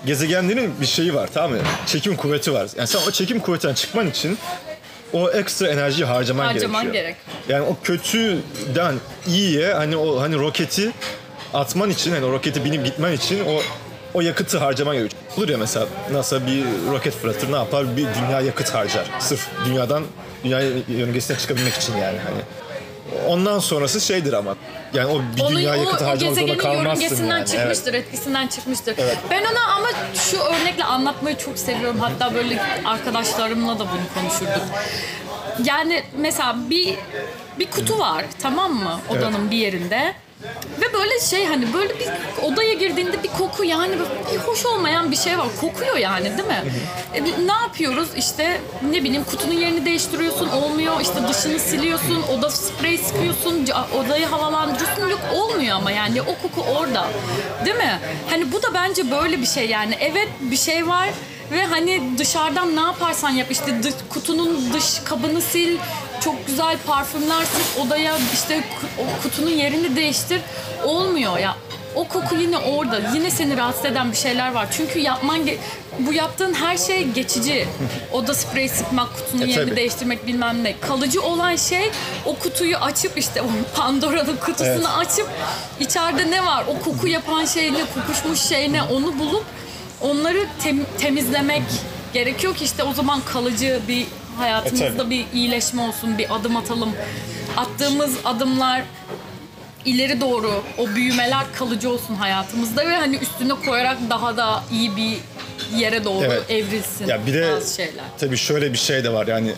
[0.05, 1.57] Gezegenlerin bir şeyi var tamam mı?
[1.85, 2.69] Çekim kuvveti var.
[2.77, 4.37] Yani sen o çekim kuvvetinden çıkman için
[5.13, 7.03] o ekstra enerjiyi harcaman, Harcaman gerekiyor.
[7.03, 7.15] gerek.
[7.49, 8.95] Yani o kötüden
[9.27, 10.91] iyiye hani o hani roketi
[11.53, 13.61] atman için hani o roketi binip gitmen için o
[14.13, 15.21] o yakıtı harcaman gerekiyor.
[15.37, 17.97] Olur ya mesela NASA bir roket fırlatır ne yapar?
[17.97, 19.05] Bir dünya yakıt harcar.
[19.19, 20.03] Sırf dünyadan
[20.43, 22.41] dünya yörüngesine çıkabilmek için yani hani.
[23.27, 24.55] Ondan sonrası şeydir ama.
[24.93, 27.47] Yani o bir Onun, dünya yakıtı harcamak zorunda kalmazsın yörüngesinden yani.
[27.47, 28.95] çıkmıştır, etkisinden çıkmıştır.
[29.31, 31.99] Ben ona ama şu örnekle anlatmayı çok seviyorum.
[31.99, 34.63] Hatta böyle arkadaşlarımla da bunu konuşurduk.
[35.63, 36.95] Yani mesela bir
[37.59, 40.13] bir kutu var tamam mı odanın bir yerinde.
[40.81, 42.07] Ve böyle şey hani böyle bir
[42.41, 43.95] odaya girdiğinde bir koku yani
[44.33, 45.47] bir hoş olmayan bir şey var.
[45.61, 46.63] Kokuyor yani değil mi?
[47.13, 48.09] E, ne yapıyoruz?
[48.17, 51.01] İşte ne bileyim kutunun yerini değiştiriyorsun olmuyor.
[51.01, 52.23] İşte dışını siliyorsun.
[52.37, 53.67] Oda sprey sıkıyorsun.
[53.99, 55.09] Odayı havalandırıyorsun.
[55.09, 57.07] Yok olmuyor ama yani o koku orada.
[57.65, 57.99] Değil mi?
[58.29, 59.95] Hani bu da bence böyle bir şey yani.
[59.99, 61.09] Evet bir şey var
[61.51, 65.71] ve hani dışarıdan ne yaparsan yap işte dış- kutunun dış kabını sil,
[66.27, 68.63] çok güzel parfümler sık odaya işte
[68.99, 70.41] o kutunun yerini değiştir.
[70.85, 71.55] Olmuyor ya.
[71.95, 73.01] O koku yine orada.
[73.15, 74.67] Yine seni rahatsız eden bir şeyler var.
[74.71, 75.39] Çünkü yapman
[75.99, 77.67] bu yaptığın her şey geçici.
[78.11, 79.75] Oda sprey sıkmak, kutunun E, yerini tabii.
[79.75, 80.79] değiştirmek bilmem ne.
[80.79, 81.91] Kalıcı olan şey
[82.25, 84.87] o kutuyu açıp işte o Pandora'nın kutusunu Evet.
[84.97, 85.27] açıp
[85.79, 86.63] içeride ne var?
[86.67, 89.43] O koku yapan şey ne, kokuşmuş şey ne onu bulup
[90.01, 91.63] onları tem- temizlemek
[92.13, 94.05] gerekiyor ki işte o zaman kalıcı bir
[94.37, 96.89] hayatımızda E, bir iyileşme olsun, bir adım atalım.
[97.57, 98.81] Attığımız adımlar
[99.85, 105.17] ileri doğru o büyümeler kalıcı olsun hayatımızda ve hani üstüne koyarak daha da iyi bir
[105.77, 106.43] yere doğru Evet.
[106.49, 108.03] evrilsin Ya bir de bazı şeyler.
[108.19, 109.51] tabii şöyle bir şey de var yani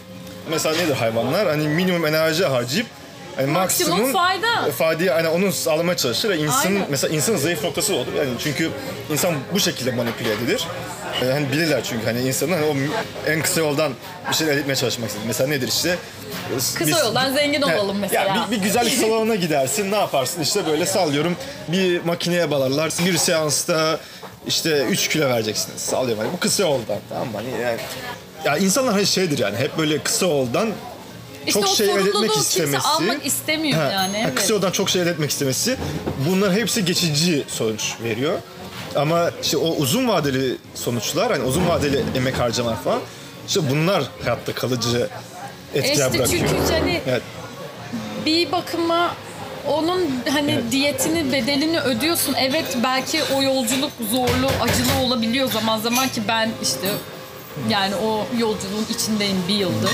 [0.50, 2.88] mesela nedir hayvanlar hani minimum enerji harcayıp
[3.40, 4.72] hani Maksimum maksimum fayda.
[4.72, 6.30] faydayı hani onu sağlamaya çalışır.
[6.30, 6.86] ve insan Aynen.
[6.90, 8.14] mesela insanın zayıf noktası olur.
[8.18, 8.70] Yani çünkü
[9.12, 10.68] insan bu şekilde manipüle edilir.
[11.22, 12.76] Yani hani bilirler çünkü hani insanın hani o
[13.32, 13.92] en kısa yoldan
[14.30, 15.28] bir şey elde etmeye çalışmak istedir.
[15.28, 15.96] Mesela nedir işte?
[16.76, 18.24] Kısa yoldan zengin olalım mesela.
[18.36, 19.92] Ya bir, bir güzellik salonuna gidersin.
[19.92, 20.42] Ne yaparsın?
[20.42, 21.36] İşte böyle sallıyorum.
[21.68, 22.92] Bir makineye bağlarlar.
[23.06, 24.00] Bir seansta
[24.48, 25.82] işte 3 kilo vereceksiniz.
[25.82, 26.98] Sallıyorum hani bu kısa yoldan.
[27.10, 27.34] Tamam mı?
[27.36, 27.78] Hani yani
[28.46, 30.70] ya insanlar hani şeydir yani hep böyle kısa yoldan
[31.50, 32.72] İşte çok şey elde etmek istemesi.
[32.72, 34.22] kimse almak istemiyor Ha, yani.
[34.26, 34.36] Evet.
[34.36, 35.78] Kısa yoldan çok şey elde etmek istemesi.
[36.30, 38.40] Bunların hepsi geçici sonuç veriyor.
[38.96, 43.00] Ama işte o uzun vadeli sonuçlar, hani uzun vadeli emek harcamak falan,
[43.48, 45.08] işte bunlar hayatta kalıcı
[45.76, 46.50] etkiler işte bırakıyor.
[46.50, 47.22] çünkü hani Evet.
[48.26, 49.16] bir bakıma
[49.68, 52.34] onun hani diyetini bedelini ödüyorsun.
[52.40, 56.88] Evet belki o yolculuk zorlu, acılı olabiliyor zaman zaman ki ben işte
[57.70, 59.92] yani o yolculuğun içindeyim bir yıldır.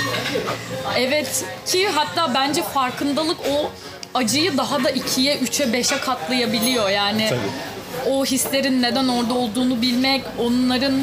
[0.98, 3.70] Evet ki hatta bence farkındalık o
[4.14, 6.90] acıyı daha da ikiye, üçe, beşe katlayabiliyor.
[6.90, 8.10] Yani Tabii.
[8.12, 10.94] o hislerin neden orada olduğunu bilmek, onların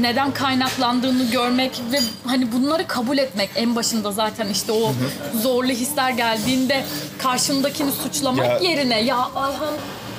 [0.00, 4.92] neden kaynaklandığını görmek ve hani bunları kabul etmek en başında zaten işte o
[5.42, 6.84] zorlu hisler geldiğinde
[7.18, 9.74] karşındakini suçlamak Ya- yerine ya Ayhan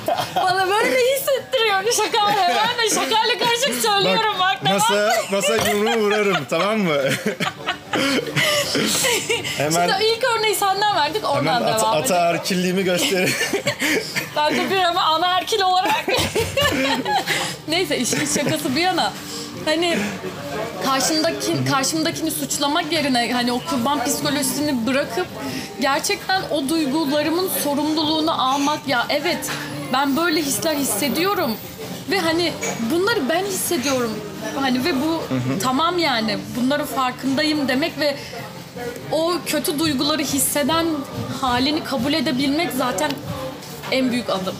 [0.36, 6.44] bana böyle hissettiriyor şaka ben de şakayla karışık söylüyorum bak, tamam masa, masa yumruğu vurarım
[6.50, 6.96] tamam mı?
[9.56, 12.04] hemen Şimdi ilk örneği senden verdik oradan hemen ata, devam edelim.
[12.04, 13.34] ataerkilliğimi gösterir.
[14.36, 16.04] Ben de bir ama anaerkil olarak.
[17.68, 19.12] Neyse işin şakası bir yana.
[19.64, 19.98] Hani
[20.86, 25.26] karşımdaki karşımdakini suçlamak yerine hani o kurban psikolojisini bırakıp
[25.80, 29.50] gerçekten o duygularımın sorumluluğunu almak ya evet
[29.92, 31.50] ben böyle hisler hissediyorum
[32.10, 32.52] ve hani
[32.90, 34.12] bunları ben hissediyorum
[34.60, 35.22] hani ve bu
[35.62, 38.16] tamam yani bunların farkındayım demek ve
[39.12, 40.86] o kötü duyguları hisseden
[41.40, 43.10] halini kabul edebilmek zaten
[43.90, 44.54] en büyük adım.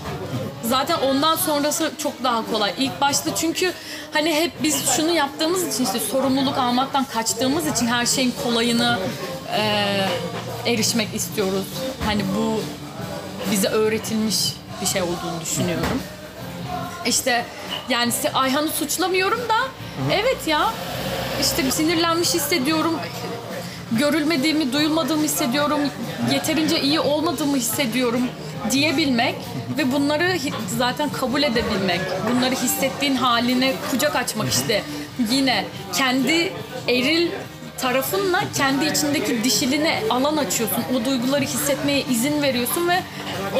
[0.64, 2.72] Zaten ondan sonrası çok daha kolay.
[2.78, 3.72] İlk başta çünkü
[4.12, 8.98] hani hep biz şunu yaptığımız için işte sorumluluk almaktan kaçtığımız için her şeyin kolayını
[9.56, 10.08] eee,
[10.66, 11.64] erişmek istiyoruz.
[12.06, 12.60] Hani bu
[13.50, 16.02] bize öğretilmiş bir şey olduğunu düşünüyorum.
[17.06, 17.44] İşte
[17.88, 19.56] yani Ayhan'ı suçlamıyorum da
[20.12, 20.70] evet ya
[21.40, 22.94] işte sinirlenmiş hissediyorum
[23.92, 25.80] görülmediğimi, duyulmadığımı hissediyorum,
[26.32, 28.28] yeterince iyi olmadığımı hissediyorum
[28.70, 29.34] diyebilmek
[29.78, 30.38] ve bunları
[30.78, 34.82] zaten kabul edebilmek, bunları hissettiğin haline kucak açmak işte
[35.30, 36.52] yine kendi
[36.88, 37.28] eril
[37.78, 40.84] tarafınla kendi içindeki dişiline alan açıyorsun.
[40.96, 43.02] O duyguları hissetmeye izin veriyorsun ve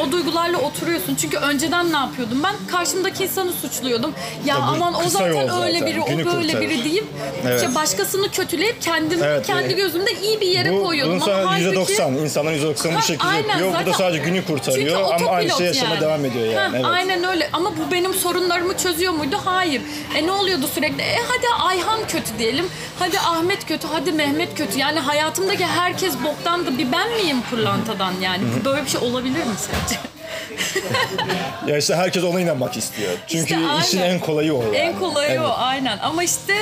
[0.01, 1.15] o duygularla oturuyorsun.
[1.15, 2.43] Çünkü önceden ne yapıyordum?
[2.43, 4.13] Ben karşımdaki insanı suçluyordum.
[4.45, 5.87] Ya bu aman o kısa zaten yol öyle zaten.
[5.93, 6.69] biri, o Günü böyle kurtarır.
[6.69, 7.05] biri deyip
[7.47, 7.61] Evet.
[7.61, 11.13] işte başkasını kötüleyip kendimi Evet, kendi e, gözümde iyi bir yere Bu, koyuyordum.
[11.21, 13.69] bunun Ama sonra halbuki- %90, insanların %90 Ha, bu şekilde aynen, yapıyor.
[13.69, 16.01] Bu da zaten- sadece günü Çünkü kurtarıyor ama aynı otopilot şey yaşama yani.
[16.03, 16.57] devam ediyor yani.
[16.57, 16.85] Ha, evet.
[16.85, 19.37] Aynen öyle ama bu benim sorunlarımı çözüyor muydu?
[19.45, 19.81] Hayır.
[20.15, 21.01] E ne oluyordu sürekli?
[21.01, 22.65] E hadi Ayhan kötü diyelim.
[22.99, 24.79] Hadi Ahmet kötü, hadi Mehmet kötü.
[24.79, 28.43] Yani hayatımdaki herkes boktan da bir ben miyim pırlantadan yani?
[28.65, 29.53] Böyle bir şey olabilir mi
[29.87, 29.99] sence?
[31.67, 33.11] Ya işte herkes ona inanmak istiyor.
[33.27, 34.13] Çünkü İşte işin aynen.
[34.13, 34.75] en kolayı o yani.
[34.75, 35.39] En kolayı Evet.
[35.41, 35.97] o aynen.
[35.97, 36.53] Ama işte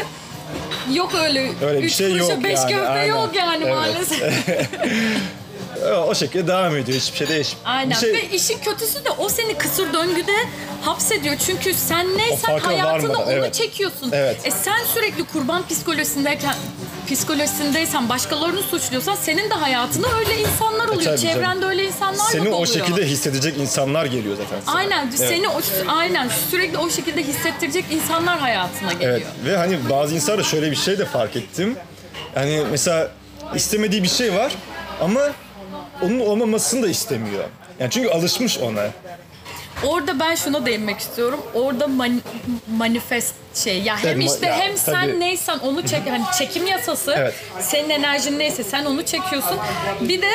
[0.93, 1.51] yok öyle.
[1.65, 3.05] Öyle bir üç şey yok beş yani, köfte aynen.
[3.05, 3.75] yok yani Evet.
[3.75, 4.47] maalesef.
[6.07, 6.97] O şekilde devam ediyor.
[6.97, 7.65] Hiçbir şey değişmiyor.
[7.65, 7.89] Aynen.
[7.89, 10.35] Bir şey, Ve işin kötüsü de o seni kısır döngüde
[10.81, 11.35] hapsediyor.
[11.45, 13.53] Çünkü sen neysen varmadan, onu evet.
[13.53, 14.09] çekiyorsun.
[14.11, 14.37] Evet.
[14.43, 16.55] E sen sürekli kurban psikolojisindeyken
[17.09, 21.01] psikolojisindeysen başkalarını suçluyorsan senin de hayatına öyle insanlar oluyor.
[21.01, 21.33] E, tabii canım.
[21.33, 22.73] Çevrende öyle insanlar seni mı o oluyor?
[22.73, 24.75] şekilde hissedecek insanlar geliyor zaten sana.
[24.75, 25.07] Aynen.
[25.07, 25.29] Evet.
[25.29, 29.11] Seni o, aynen sürekli o şekilde hissettirecek insanlar hayatına geliyor.
[29.11, 31.77] Evet ve hani bazı insanlar şöyle bir şey de fark ettim.
[32.35, 33.11] Yani mesela
[33.55, 34.55] istemediği bir şey var
[35.01, 35.21] ama
[36.03, 37.43] onun olmamasını da istemiyor.
[37.79, 38.81] Yani çünkü alışmış ona.
[39.85, 41.39] Orada ben şuna değinmek istiyorum.
[41.53, 42.21] Orada man-
[42.77, 45.19] manifest şey ya hem işte ya, hem sen tabii.
[45.19, 47.33] neysen onu çek hani çekim yasası Evet.
[47.59, 49.57] senin enerjin neyse sen onu çekiyorsun.
[50.01, 50.29] Bir de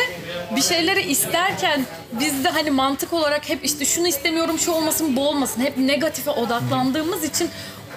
[0.56, 5.28] bir şeyleri isterken biz de hani mantık olarak hep işte şunu istemiyorum şu olmasın bu
[5.28, 7.50] olmasın hep negatife odaklandığımız için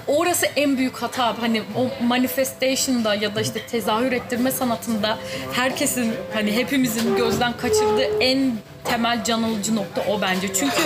[0.07, 1.41] Orası en büyük hata.
[1.41, 5.17] Hani o manifestation'da ya da işte tezahür ettirme sanatında
[5.53, 10.53] herkesin hani hepimizin gözden kaçırdığı en temel can alıcı nokta o bence.
[10.53, 10.81] Çünkü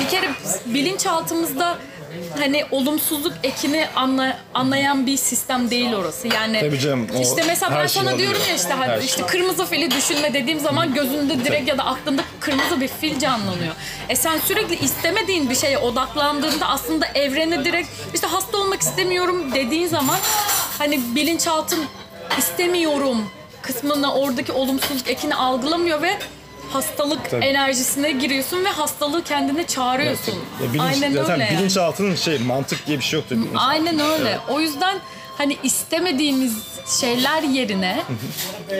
[0.00, 0.28] bir kere
[0.66, 1.78] bilinçaltımızda
[2.38, 6.28] hani olumsuzluk ekini anla, anlayan bir sistem değil orası.
[6.28, 8.18] Yani Tabii canım, o işte mesela ben şey sana oluyor.
[8.18, 9.06] diyorum ya işte Her hadi şey.
[9.06, 13.74] işte kırmızı fili düşünme dediğim zaman gözünde direkt ya da aklında kırmızı bir fil canlanıyor.
[14.08, 19.86] E sen sürekli istemediğin bir şeye odaklandığında aslında evrene direkt işte hasta olmak istemiyorum dediğin
[19.88, 20.16] zaman
[20.78, 21.84] hani bilinçaltın
[22.38, 23.18] istemiyorum
[23.62, 26.18] kısmına oradaki olumsuzluk ekini algılamıyor ve
[26.74, 27.44] hastalık Tabii.
[27.44, 30.34] enerjisine giriyorsun ve hastalığı kendine çağırıyorsun.
[30.62, 33.36] Ya bilinç, Aynen zaten öyle bilinçaltının şey mantık diye bir şey yoktur.
[33.56, 34.38] Aynen öyle.
[34.48, 34.98] O yüzden
[35.38, 36.52] hani istemediğimiz
[37.00, 38.02] şeyler yerine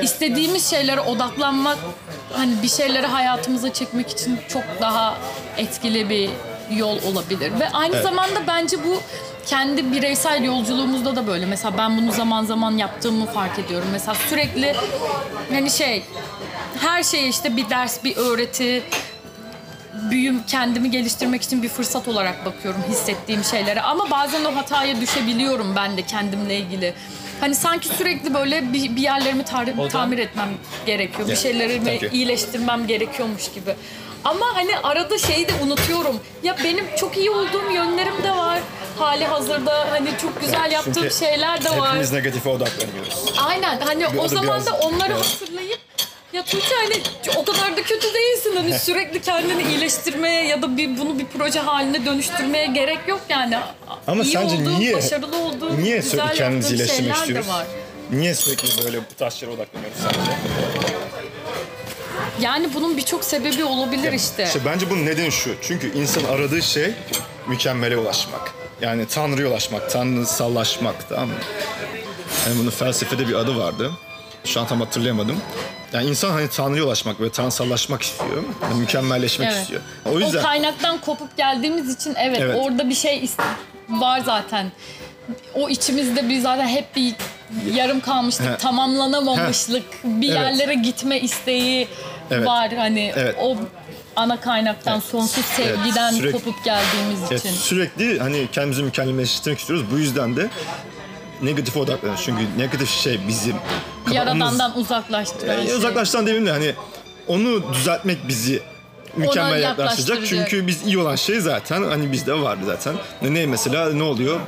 [0.02, 1.78] istediğimiz şeylere odaklanmak
[2.32, 5.18] hani bir şeyleri hayatımıza çekmek için çok daha
[5.56, 6.30] etkili bir
[6.76, 7.52] yol olabilir.
[7.60, 9.00] Ve aynı zamanda bence bu
[9.46, 11.46] kendi bireysel yolculuğumuzda da böyle.
[11.46, 13.88] Mesela ben bunu zaman zaman yaptığımı fark ediyorum.
[13.92, 14.74] Mesela sürekli
[15.52, 16.02] hani şey
[16.80, 18.82] her şeye işte bir ders, bir öğreti,
[20.10, 25.76] büyüm kendimi geliştirmek için bir fırsat olarak bakıyorum hissettiğim şeylere ama bazen o hataya düşebiliyorum
[25.76, 26.94] ben de kendimle ilgili.
[27.40, 30.48] Hani sanki sürekli böyle bir, bir yerlerimi tar- tamir etmem
[30.86, 31.28] gerekiyor.
[31.28, 33.74] Bir şeylerimi iyileştirmem gerekiyormuş gibi.
[34.24, 36.20] Ama hani arada şeyi de unutuyorum.
[36.42, 38.58] Ya benim çok iyi olduğum yönlerim de var.
[38.98, 41.88] Hali hazırda hani çok güzel yaptığım Çünkü şeyler de var.
[41.88, 43.24] Hepimiz negatife odaklanıyoruz.
[43.46, 45.40] Aynen hani Bir- o da zaman da onları evet.
[45.40, 45.78] hatırlayıp
[46.34, 47.02] ya Tuğçe hani
[47.36, 51.60] o kadar da kötü değilsin hani sürekli kendini iyileştirmeye ya da bir bunu bir proje
[51.60, 53.58] haline dönüştürmeye gerek yok yani.
[54.06, 57.40] Ama İyi sence olduğun, niye- başarılı olduğun, Niye güzel sürekli kendimizi yaptığın iyileştirmek şeyler de
[57.40, 57.48] istiyoruz?
[57.48, 57.66] var.
[58.10, 60.30] Niye sürekli böyle bu taşlara odaklanıyoruz sence?
[62.40, 64.44] Yani bunun birçok sebebi olabilir işte.
[64.44, 65.54] İşte bence bunun nedeni şu.
[65.62, 66.92] Çünkü insan aradığı şey
[67.48, 68.52] mükemmele ulaşmak.
[68.80, 71.34] Yani Tanrı'ya ulaşmak, tanrısallaşmak tamam mı?
[72.46, 73.92] Yani bunun felsefede bir adı vardı.
[74.44, 75.40] Şu an tam hatırlayamadım.
[75.92, 78.42] Yani insan hani Tanrı'ya ulaşmak ve tanrısallaşmak istiyor.
[78.62, 79.60] Yani mükemmelleşmek Evet.
[79.62, 79.80] istiyor.
[80.12, 82.56] O yüzden O kaynaktan kopup geldiğimiz için evet, Evet.
[82.60, 83.30] orada bir şey
[83.88, 84.72] var zaten.
[85.54, 87.14] O içimizde bir zaten hep bir
[87.74, 88.56] yarım kalmışlık, He.
[88.56, 90.40] tamamlanamamışlık, bir Evet.
[90.40, 91.88] yerlere gitme isteği
[92.30, 92.46] Evet.
[92.46, 93.36] var hani Evet.
[93.40, 93.56] o
[94.16, 97.54] ana kaynaktan sonsuz sevgiden sürekli- kopup geldiğimiz Evet, için.
[97.56, 99.86] sürekli hani kendimizi mükemmelleştirmek istiyoruz.
[99.92, 100.48] Bu yüzden de
[101.46, 102.24] negatife odaklanıyoruz.
[102.24, 103.56] Çünkü negatif şey bizim
[104.12, 105.76] Yaradandan uzaklaştıran Yani şey.
[105.76, 106.74] uzaklaştıran demeyeyim de hani
[107.26, 108.62] onu düzeltmek bizi
[109.16, 109.78] mükemmel yaklaştıracak.
[110.18, 110.48] yaklaştıracak.
[110.50, 112.94] Çünkü biz iyi olan şey zaten hani bizde vardı zaten.
[113.22, 114.40] Ne, ne mesela ne oluyor?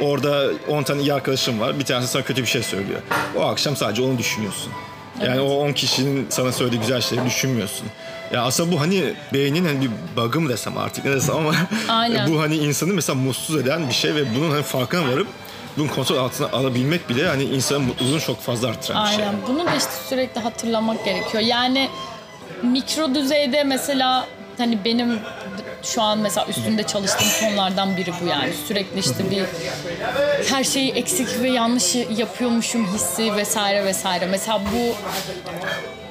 [0.00, 1.78] Orada 10 tane iyi arkadaşım var.
[1.78, 3.00] Bir tanesi sana kötü bir şey söylüyor.
[3.36, 4.72] O akşam sadece onu düşünüyorsun.
[5.24, 7.86] Yani o 10 kişinin sana söylediği güzel şeyleri düşünmüyorsun.
[8.32, 11.52] Ya aslında bu hani beynin hani bir bug'ı mı desem artık ne desem ama
[11.88, 12.30] Aynen.
[12.32, 15.28] bu hani insanı mesela mutsuz eden bir şey ve bunun hani farkına varıp
[15.76, 19.24] mutluluğun kontrol altına alabilmek bile hani insanın mutluluğunu çok fazla artıran bir şey.
[19.24, 19.34] Aynen.
[19.48, 21.42] Bunu da işte sürekli hatırlamak gerekiyor.
[21.42, 21.88] Yani
[22.62, 24.26] mikro düzeyde mesela
[24.58, 25.18] hani benim
[25.82, 28.52] şu an mesela üstünde çalıştığım konulardan biri bu yani.
[28.68, 29.44] Sürekli işte bir
[30.50, 34.26] her şeyi eksik ve yanlış yapıyormuşum hissi vesaire vesaire.
[34.26, 34.94] Mesela bu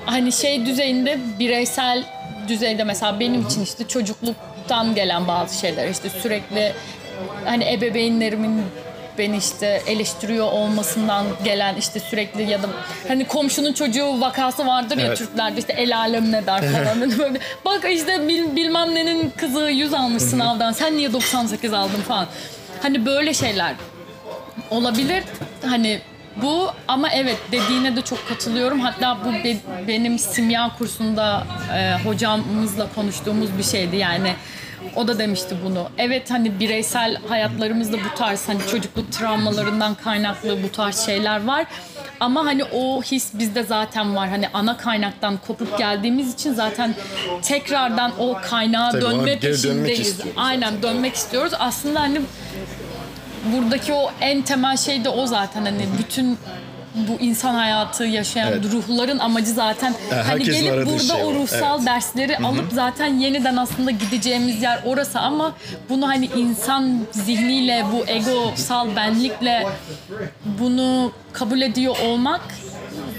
[0.06, 2.04] hani şey düzeyinde bireysel
[2.47, 6.73] düzeyde mesela benim için işte çocukluktan gelen bazı şeyler işte sürekli
[7.45, 8.62] hani ebeveynlerimin
[9.17, 12.67] beni işte eleştiriyor olmasından gelen işte sürekli ya da
[13.08, 15.17] hani komşunun çocuğu vakası vardır ya Evet.
[15.17, 17.19] Türklerde işte el alem ne der falan.
[17.19, 22.28] Böyle, Bak işte bil- bilmem nenin kızı 100 almış sınavdan sen niye 98 aldın falan.
[22.82, 23.73] Hani böyle şeyler
[24.69, 25.23] olabilir.
[25.65, 25.99] Hani
[26.41, 28.80] bu ama evet dediğine de çok katılıyorum.
[28.80, 31.43] Hatta bu be- benim simya kursunda
[31.75, 33.95] e, hocamızla konuştuğumuz bir şeydi.
[33.95, 34.34] Yani
[34.95, 35.89] o da demişti bunu.
[35.98, 41.65] Evet hani bireysel hayatlarımızda bu tarz hani çocukluk travmalarından kaynaklı bu tarz şeyler var.
[42.19, 44.30] Ama hani o his bizde zaten var.
[44.30, 46.95] Hani ana kaynaktan kopup geldiğimiz için zaten
[47.41, 50.00] tekrardan o kaynağa Tabii ona dönme geri dönmek peşindeyiz.
[50.08, 50.34] istiyoruz.
[50.38, 51.54] Aynen dönmek istiyoruz.
[51.60, 52.21] Aslında hani
[53.45, 56.38] buradaki o en temel şey de o zaten hani bütün
[56.95, 58.65] bu insan hayatı yaşayan Evet.
[58.71, 61.34] ruhların amacı zaten hani herkesin gelip burada şey o.
[61.34, 61.88] ruhsal evet.
[61.88, 65.19] dersleri alıp zaten yeniden aslında gideceğimiz yer orası.
[65.19, 65.53] Ama
[65.89, 69.67] bunu hani insan zihniyle bu egosal benlikle
[70.60, 72.41] bunu kabul ediyor olmak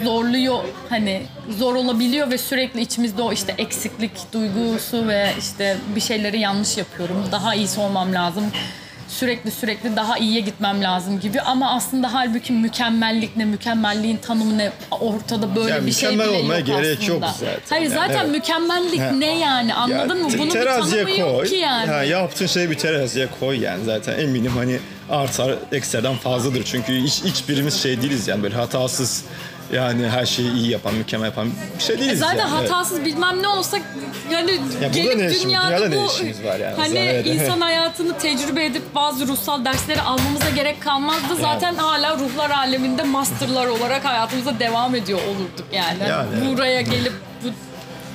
[0.04, 0.58] zorluyor.
[0.88, 1.22] Hani
[1.58, 7.24] zor olabiliyor ve sürekli içimizde o işte eksiklik duygusu ve işte bir şeyleri yanlış yapıyorum.
[7.32, 8.44] Daha iyisi olmam lazım
[9.08, 14.72] sürekli sürekli daha iyiye gitmem lazım gibi ama aslında halbuki mükemmellik ne mükemmelliğin tanımı ne
[14.90, 17.12] ortada böyle Yani bir şey bile yok gerek aslında.
[17.12, 17.60] yok zaten.
[17.68, 18.30] Hayır Yani zaten evet.
[18.30, 19.10] mükemmellik Ha.
[19.10, 20.32] ne yani anladın Ya, mı?
[20.38, 21.48] Bunun bir tanımı yok koy.
[21.48, 21.86] ki yani.
[21.90, 24.78] Ha, yaptığın şeyi bir teraziye koy yani zaten eminim hani
[25.10, 26.62] artar ekserden fazladır.
[26.64, 29.24] Çünkü hiç, hiçbirimiz şey değiliz yani böyle hatasız
[29.72, 31.48] yani her şeyi iyi yapan, mükemmel yapan
[31.78, 32.50] bir şey değiliz E Zaten yani.
[32.60, 32.70] Evet.
[32.70, 33.78] hatasız bilmem ne olsa
[34.30, 36.74] yani burada gelip ne dünyada dünyada ne bu işimiz var yani?
[36.76, 37.32] hani Zaten.
[37.32, 41.36] insan hayatını tecrübe edip bazı ruhsal dersleri almamıza gerek kalmazdı.
[41.40, 45.98] Zaten hala ruhlar aleminde masterlar olarak hayatımıza devam ediyor olurduk yani.
[46.08, 46.28] Yani.
[46.54, 47.12] Buraya gelip
[47.44, 47.48] bu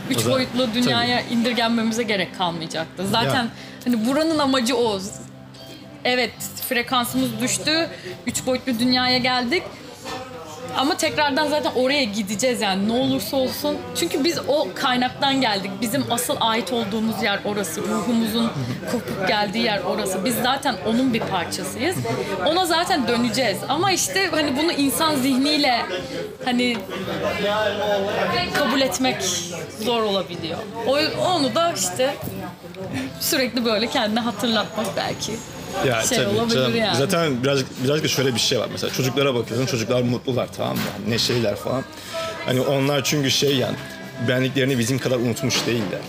[0.09, 3.07] üç zaman- boyutlu dünyaya indirgenmemize gerek kalmayacaktı.
[3.11, 3.47] Zaten
[3.85, 4.99] hani buranın amacı o.
[6.05, 6.31] Evet
[6.69, 7.89] frekansımız düştü.
[8.27, 9.63] Üç boyutlu dünyaya geldik.
[10.77, 13.77] Ama tekrardan zaten oraya gideceğiz yani ne olursa olsun.
[13.95, 15.71] Çünkü biz o kaynaktan geldik.
[15.81, 17.81] Bizim asıl ait olduğumuz yer orası.
[17.81, 18.51] Ruhumuzun
[18.91, 20.25] kopup geldiği yer orası.
[20.25, 21.95] Biz zaten onun bir parçasıyız.
[22.45, 23.57] Ona zaten döneceğiz.
[23.69, 25.81] Ama işte hani bunu insan zihniyle
[26.45, 26.77] hani
[28.53, 29.23] kabul etmek
[29.85, 30.57] zor olabiliyor.
[30.87, 32.15] O, onu da işte
[33.19, 35.31] sürekli böyle kendine hatırlatmak belki
[35.87, 36.75] Ya şey tabii olabilir canım.
[36.75, 36.97] yani.
[36.97, 40.81] Zaten birazcık, birazcık da şöyle bir şey var mesela çocuklara bakıyorsun çocuklar mutlular tamam mı?
[41.01, 41.83] Yani neşeliler falan.
[42.45, 43.75] Hani onlar çünkü şey yani
[44.27, 45.99] benliklerini bizim kadar unutmuş değiller.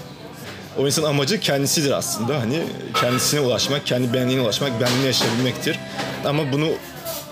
[0.79, 2.41] O insanın amacı kendisidir aslında.
[2.41, 2.63] Hani
[3.01, 5.79] kendisine ulaşmak, kendi benliğine ulaşmak, benliğini yaşayabilmektir.
[6.25, 6.69] Ama bunu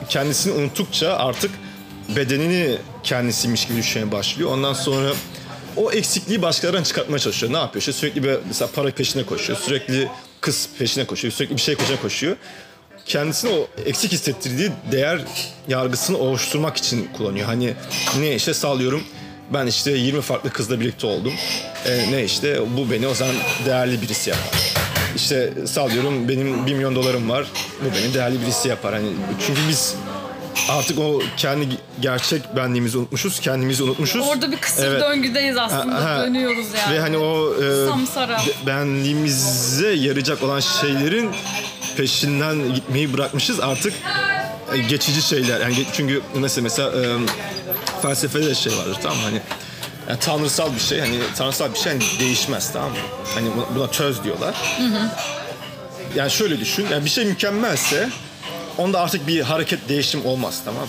[0.09, 1.51] kendisini unuttukça artık
[2.17, 4.51] bedenini kendisiymiş gibi düşünmeye başlıyor.
[4.51, 5.11] Ondan sonra
[5.77, 7.53] o eksikliği başkalarından çıkartmaya çalışıyor.
[7.53, 7.81] Ne yapıyor?
[7.81, 9.59] İşte sürekli bir mesela para peşine koşuyor.
[9.59, 10.09] Sürekli
[10.41, 11.33] kız peşine koşuyor.
[11.33, 12.37] Sürekli bir şey peşine koşuyor.
[13.07, 15.21] Kendisine o eksik hissettirdiği değer
[15.69, 17.47] yargısını oluşturmak için kullanıyor.
[17.47, 17.75] Hani
[18.21, 19.03] ne işte sağlıyorum
[19.55, 21.33] ben işte 20 farklı kızla birlikte oldum.
[21.87, 23.35] E, ne işte bu beni o zaman
[23.67, 24.75] değerli birisi yapar.
[25.17, 27.47] İşte sağlıyorum benim 1 milyon dolarım var.
[27.81, 28.95] Bu beni değerli birisi yapar.
[28.95, 29.09] Hani
[29.47, 29.95] çünkü biz
[30.69, 31.69] artık o kendi
[32.01, 34.29] gerçek benliğimizi unutmuşuz, kendimizi unutmuşuz.
[34.29, 35.03] Orada bir kısır Evet.
[35.03, 35.95] döngüdeyiz aslında.
[36.05, 36.23] Ha, ha.
[36.27, 36.95] Dönüyoruz yani.
[36.95, 38.41] Ve hani o e, Samsara.
[38.67, 41.31] benliğimize yarayacak olan şeylerin
[41.97, 43.61] peşinden gitmeyi bırakmışız.
[43.61, 43.93] Artık
[44.75, 45.61] e, geçici şeyler.
[45.61, 47.17] Yani çünkü mesela mesela e,
[48.03, 49.19] felsefede de şey vardır tamam?
[49.25, 49.41] Hani
[50.09, 52.97] yani tanrısal bir şey hani tanrısal bir şey hani değişmez tamam mı?
[53.35, 54.55] Hani buna, buna töz diyorlar.
[56.17, 56.87] Yani şöyle düşün.
[56.93, 58.09] Yani bir şey mükemmelse
[58.81, 60.89] onda artık bir hareket değişim olmaz tamam mı?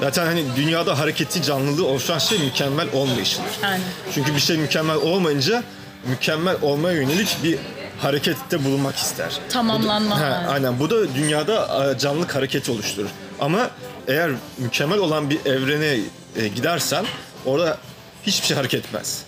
[0.00, 3.50] Zaten hani dünyada hareketi canlılığı oluşan şey mükemmel olmayışıdır.
[3.64, 3.80] Aynen.
[4.14, 5.62] Çünkü bir şey mükemmel olmayınca
[6.06, 7.58] mükemmel olmaya yönelik bir
[7.98, 9.38] harekette bulunmak ister.
[9.48, 10.42] Tamamlanma Bu da-.
[10.42, 10.80] He, aynen.
[10.80, 13.08] Bu da dünyada e, canlılık hareketi oluşturur.
[13.40, 13.70] Ama
[14.08, 15.98] eğer mükemmel olan bir evrene
[16.36, 17.04] e, gidersen
[17.46, 17.78] orada
[18.26, 19.22] hiçbir şey hareket etmez.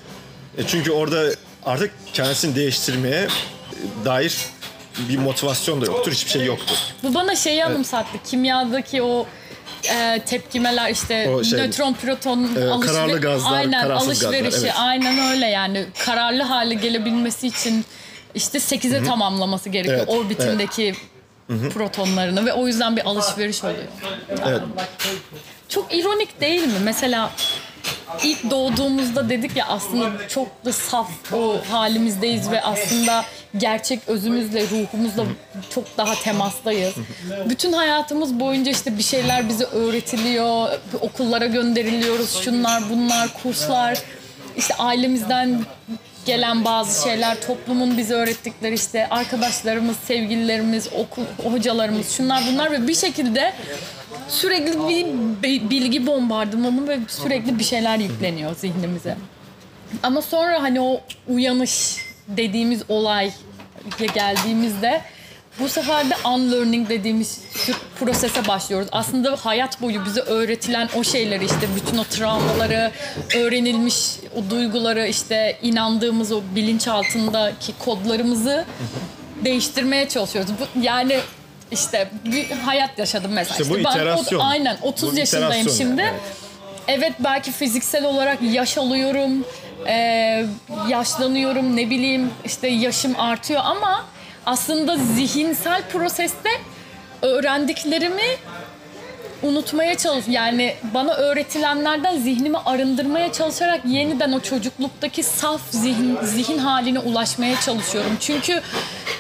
[0.59, 1.25] E, çünkü orada
[1.67, 4.37] artık kendisini değiştirmeye e, dair
[5.09, 6.77] bir motivasyon da yoktur, hiçbir şey yoktur.
[7.03, 8.19] Bu bana şeyi anımsattı.
[8.25, 9.27] Kimyadaki o
[9.95, 14.61] e, tepkimeler işte O şey, nötron proton e, alışver- kararlı gazlar, aynen kararsız alışverişi gazlar,
[14.69, 14.75] evet.
[14.79, 17.85] aynen öyle yani kararlı hale gelebilmesi için
[18.35, 20.95] işte 8'e tamamlaması gerekiyor Evet, orbitindeki
[21.75, 23.79] protonlarını ve o yüzden bir alışveriş oluyor.
[24.47, 24.61] Evet.
[25.69, 26.79] Çok ironik değil mi?
[26.85, 27.31] Mesela
[28.23, 33.25] ilk doğduğumuzda dedik ya aslında çok da saf o halimizdeyiz ve aslında
[33.57, 35.25] gerçek özümüzle, ruhumuzla
[35.71, 36.95] çok daha temastayız.
[37.49, 40.69] Bütün hayatımız boyunca işte bir şeyler bize öğretiliyor,
[41.01, 43.99] okullara gönderiliyoruz, şunlar bunlar, kurslar,
[44.57, 45.61] işte ailemizden
[46.29, 52.95] gelen bazı şeyler, toplumun bize öğrettikleri işte arkadaşlarımız, sevgililerimiz, okul hocalarımız, şunlar bunlar ve bir
[52.95, 53.53] şekilde
[54.29, 55.07] sürekli bir
[55.43, 59.17] bi- bilgi bombardımanı ve sürekli bir şeyler yükleniyor zihnimize.
[60.03, 61.97] Ama sonra hani o uyanış
[62.29, 63.33] dediğimiz olay
[64.15, 65.01] geldiğimizde
[65.61, 68.89] bu sefer de unlearning dediğimiz şu prosese başlıyoruz.
[68.93, 72.91] Aslında hayat boyu bize öğretilen o şeyleri işte bütün o travmaları,
[73.37, 73.97] öğrenilmiş
[74.39, 78.65] o duyguları işte inandığımız o bilinçaltındaki kodlarımızı
[79.45, 80.51] değiştirmeye çalışıyoruz.
[80.61, 81.21] Bu, yani
[81.71, 83.57] işte bir hayat yaşadım mesela.
[83.61, 84.41] İşte bu ben o- iterasyon.
[84.41, 86.01] aynen 30 Bu yaşındayım şimdi.
[86.03, 86.17] yani.
[86.89, 89.45] Evet belki fiziksel olarak yaş alıyorum,
[89.87, 90.47] e,
[90.89, 94.05] yaşlanıyorum, ne bileyim işte yaşım artıyor ama
[94.47, 96.51] aslında zihinsel proseste
[97.23, 98.23] öğrendiklerimi
[99.43, 106.99] unutmaya çalış yani bana öğretilenlerden zihnimi arındırmaya çalışarak yeniden o çocukluktaki saf zihin zihin haline
[106.99, 108.13] ulaşmaya çalışıyorum.
[108.21, 108.61] Çünkü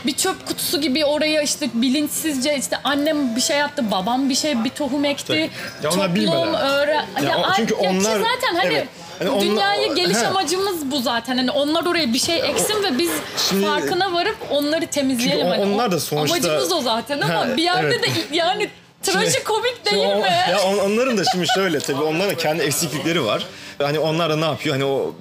[0.06, 4.64] bir çöp kutusu gibi oraya işte bilinçsizce işte annem bir şey yaptı, babam bir şey
[4.64, 5.50] bir tohum ekti.
[5.82, 8.86] Ya onlar toplum öğren Ya o- ay- çünkü ya onlar- zaten hani evet.
[9.18, 10.26] Hani onlar- dünyaya geliş He.
[10.26, 11.36] amacımız bu zaten.
[11.36, 13.10] Hani onlar oraya bir şey eksin ve biz
[13.48, 15.38] Şimdi- farkına varıp onları temizleyelim.
[15.46, 18.02] Çünkü o- Hani o- onlar da sonuçta- amacımız o zaten ama Ha, bir yerde evet.
[18.30, 18.68] de yani
[19.02, 20.28] trajikomik değil O- mi?
[20.50, 23.46] Ya on- onların da şimdi şöyle tabii onların kendi eksiklikleri var.
[23.82, 24.74] Hani onlar da ne yapıyor?
[24.74, 25.14] Hani o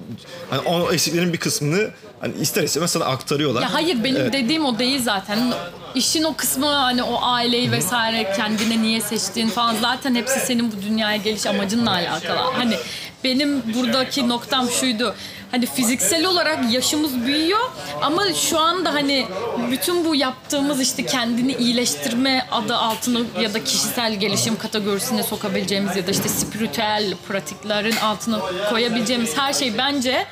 [0.50, 3.62] hani o eksiklerin bir kısmını hani ister istemez sana aktarıyorlar.
[3.62, 4.32] Ya hayır benim Evet.
[4.32, 5.52] dediğim o değil zaten.
[5.98, 10.82] İşin o kısmı hani o aileyi vesaire kendine niye seçtiğin falan zaten hepsi senin bu
[10.82, 12.38] dünyaya geliş amacınla alakalı.
[12.38, 12.76] Hani
[13.24, 15.14] benim buradaki noktam şuydu.
[15.50, 17.70] Hani fiziksel olarak yaşımız büyüyor
[18.02, 19.26] ama şu anda hani
[19.70, 26.06] bütün bu yaptığımız işte kendini iyileştirme adı altına ya da kişisel gelişim kategorisine sokabileceğimiz ya
[26.06, 28.40] da işte spiritüel pratiklerin altına
[28.70, 30.26] koyabileceğimiz her şey bence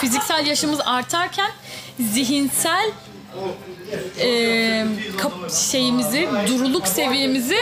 [0.00, 1.50] fiziksel yaşımız artarken
[2.00, 2.90] zihinsel
[4.20, 4.86] e,
[5.18, 7.58] kap- şeyimizi, duruluk seviyemizi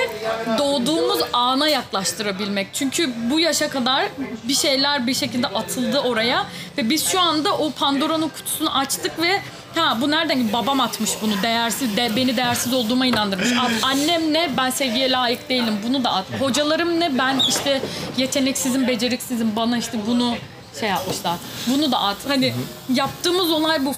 [0.58, 2.68] doğduğumuz ana yaklaştırabilmek.
[2.72, 4.04] Çünkü bu yaşa kadar
[4.48, 6.46] bir şeyler bir şekilde atıldı oraya
[6.78, 9.40] ve biz şu anda o Pandora'nın kutusunu açtık ve
[9.74, 13.48] ha bu nereden babam atmış bunu değersiz de, beni değersiz olduğuma inandırmış.
[13.82, 16.24] Annem ne ben sevgiye layık değilim bunu da at.
[16.40, 17.82] Hocalarım ne ben işte
[18.16, 20.34] yeteneksizim, beceriksizim bana işte bunu
[20.80, 21.36] şey yapmışlar.
[21.66, 22.16] Bunu da at.
[22.28, 22.54] Hani
[22.94, 23.94] yaptığımız olay bu.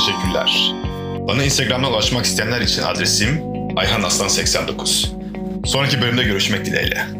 [0.00, 0.74] Teşekkürler.
[1.28, 3.40] Bana Instagram'dan ulaşmak isteyenler için adresim
[3.76, 5.06] ayhanaslan89.
[5.66, 7.19] Sonraki bölümde görüşmek dileğiyle.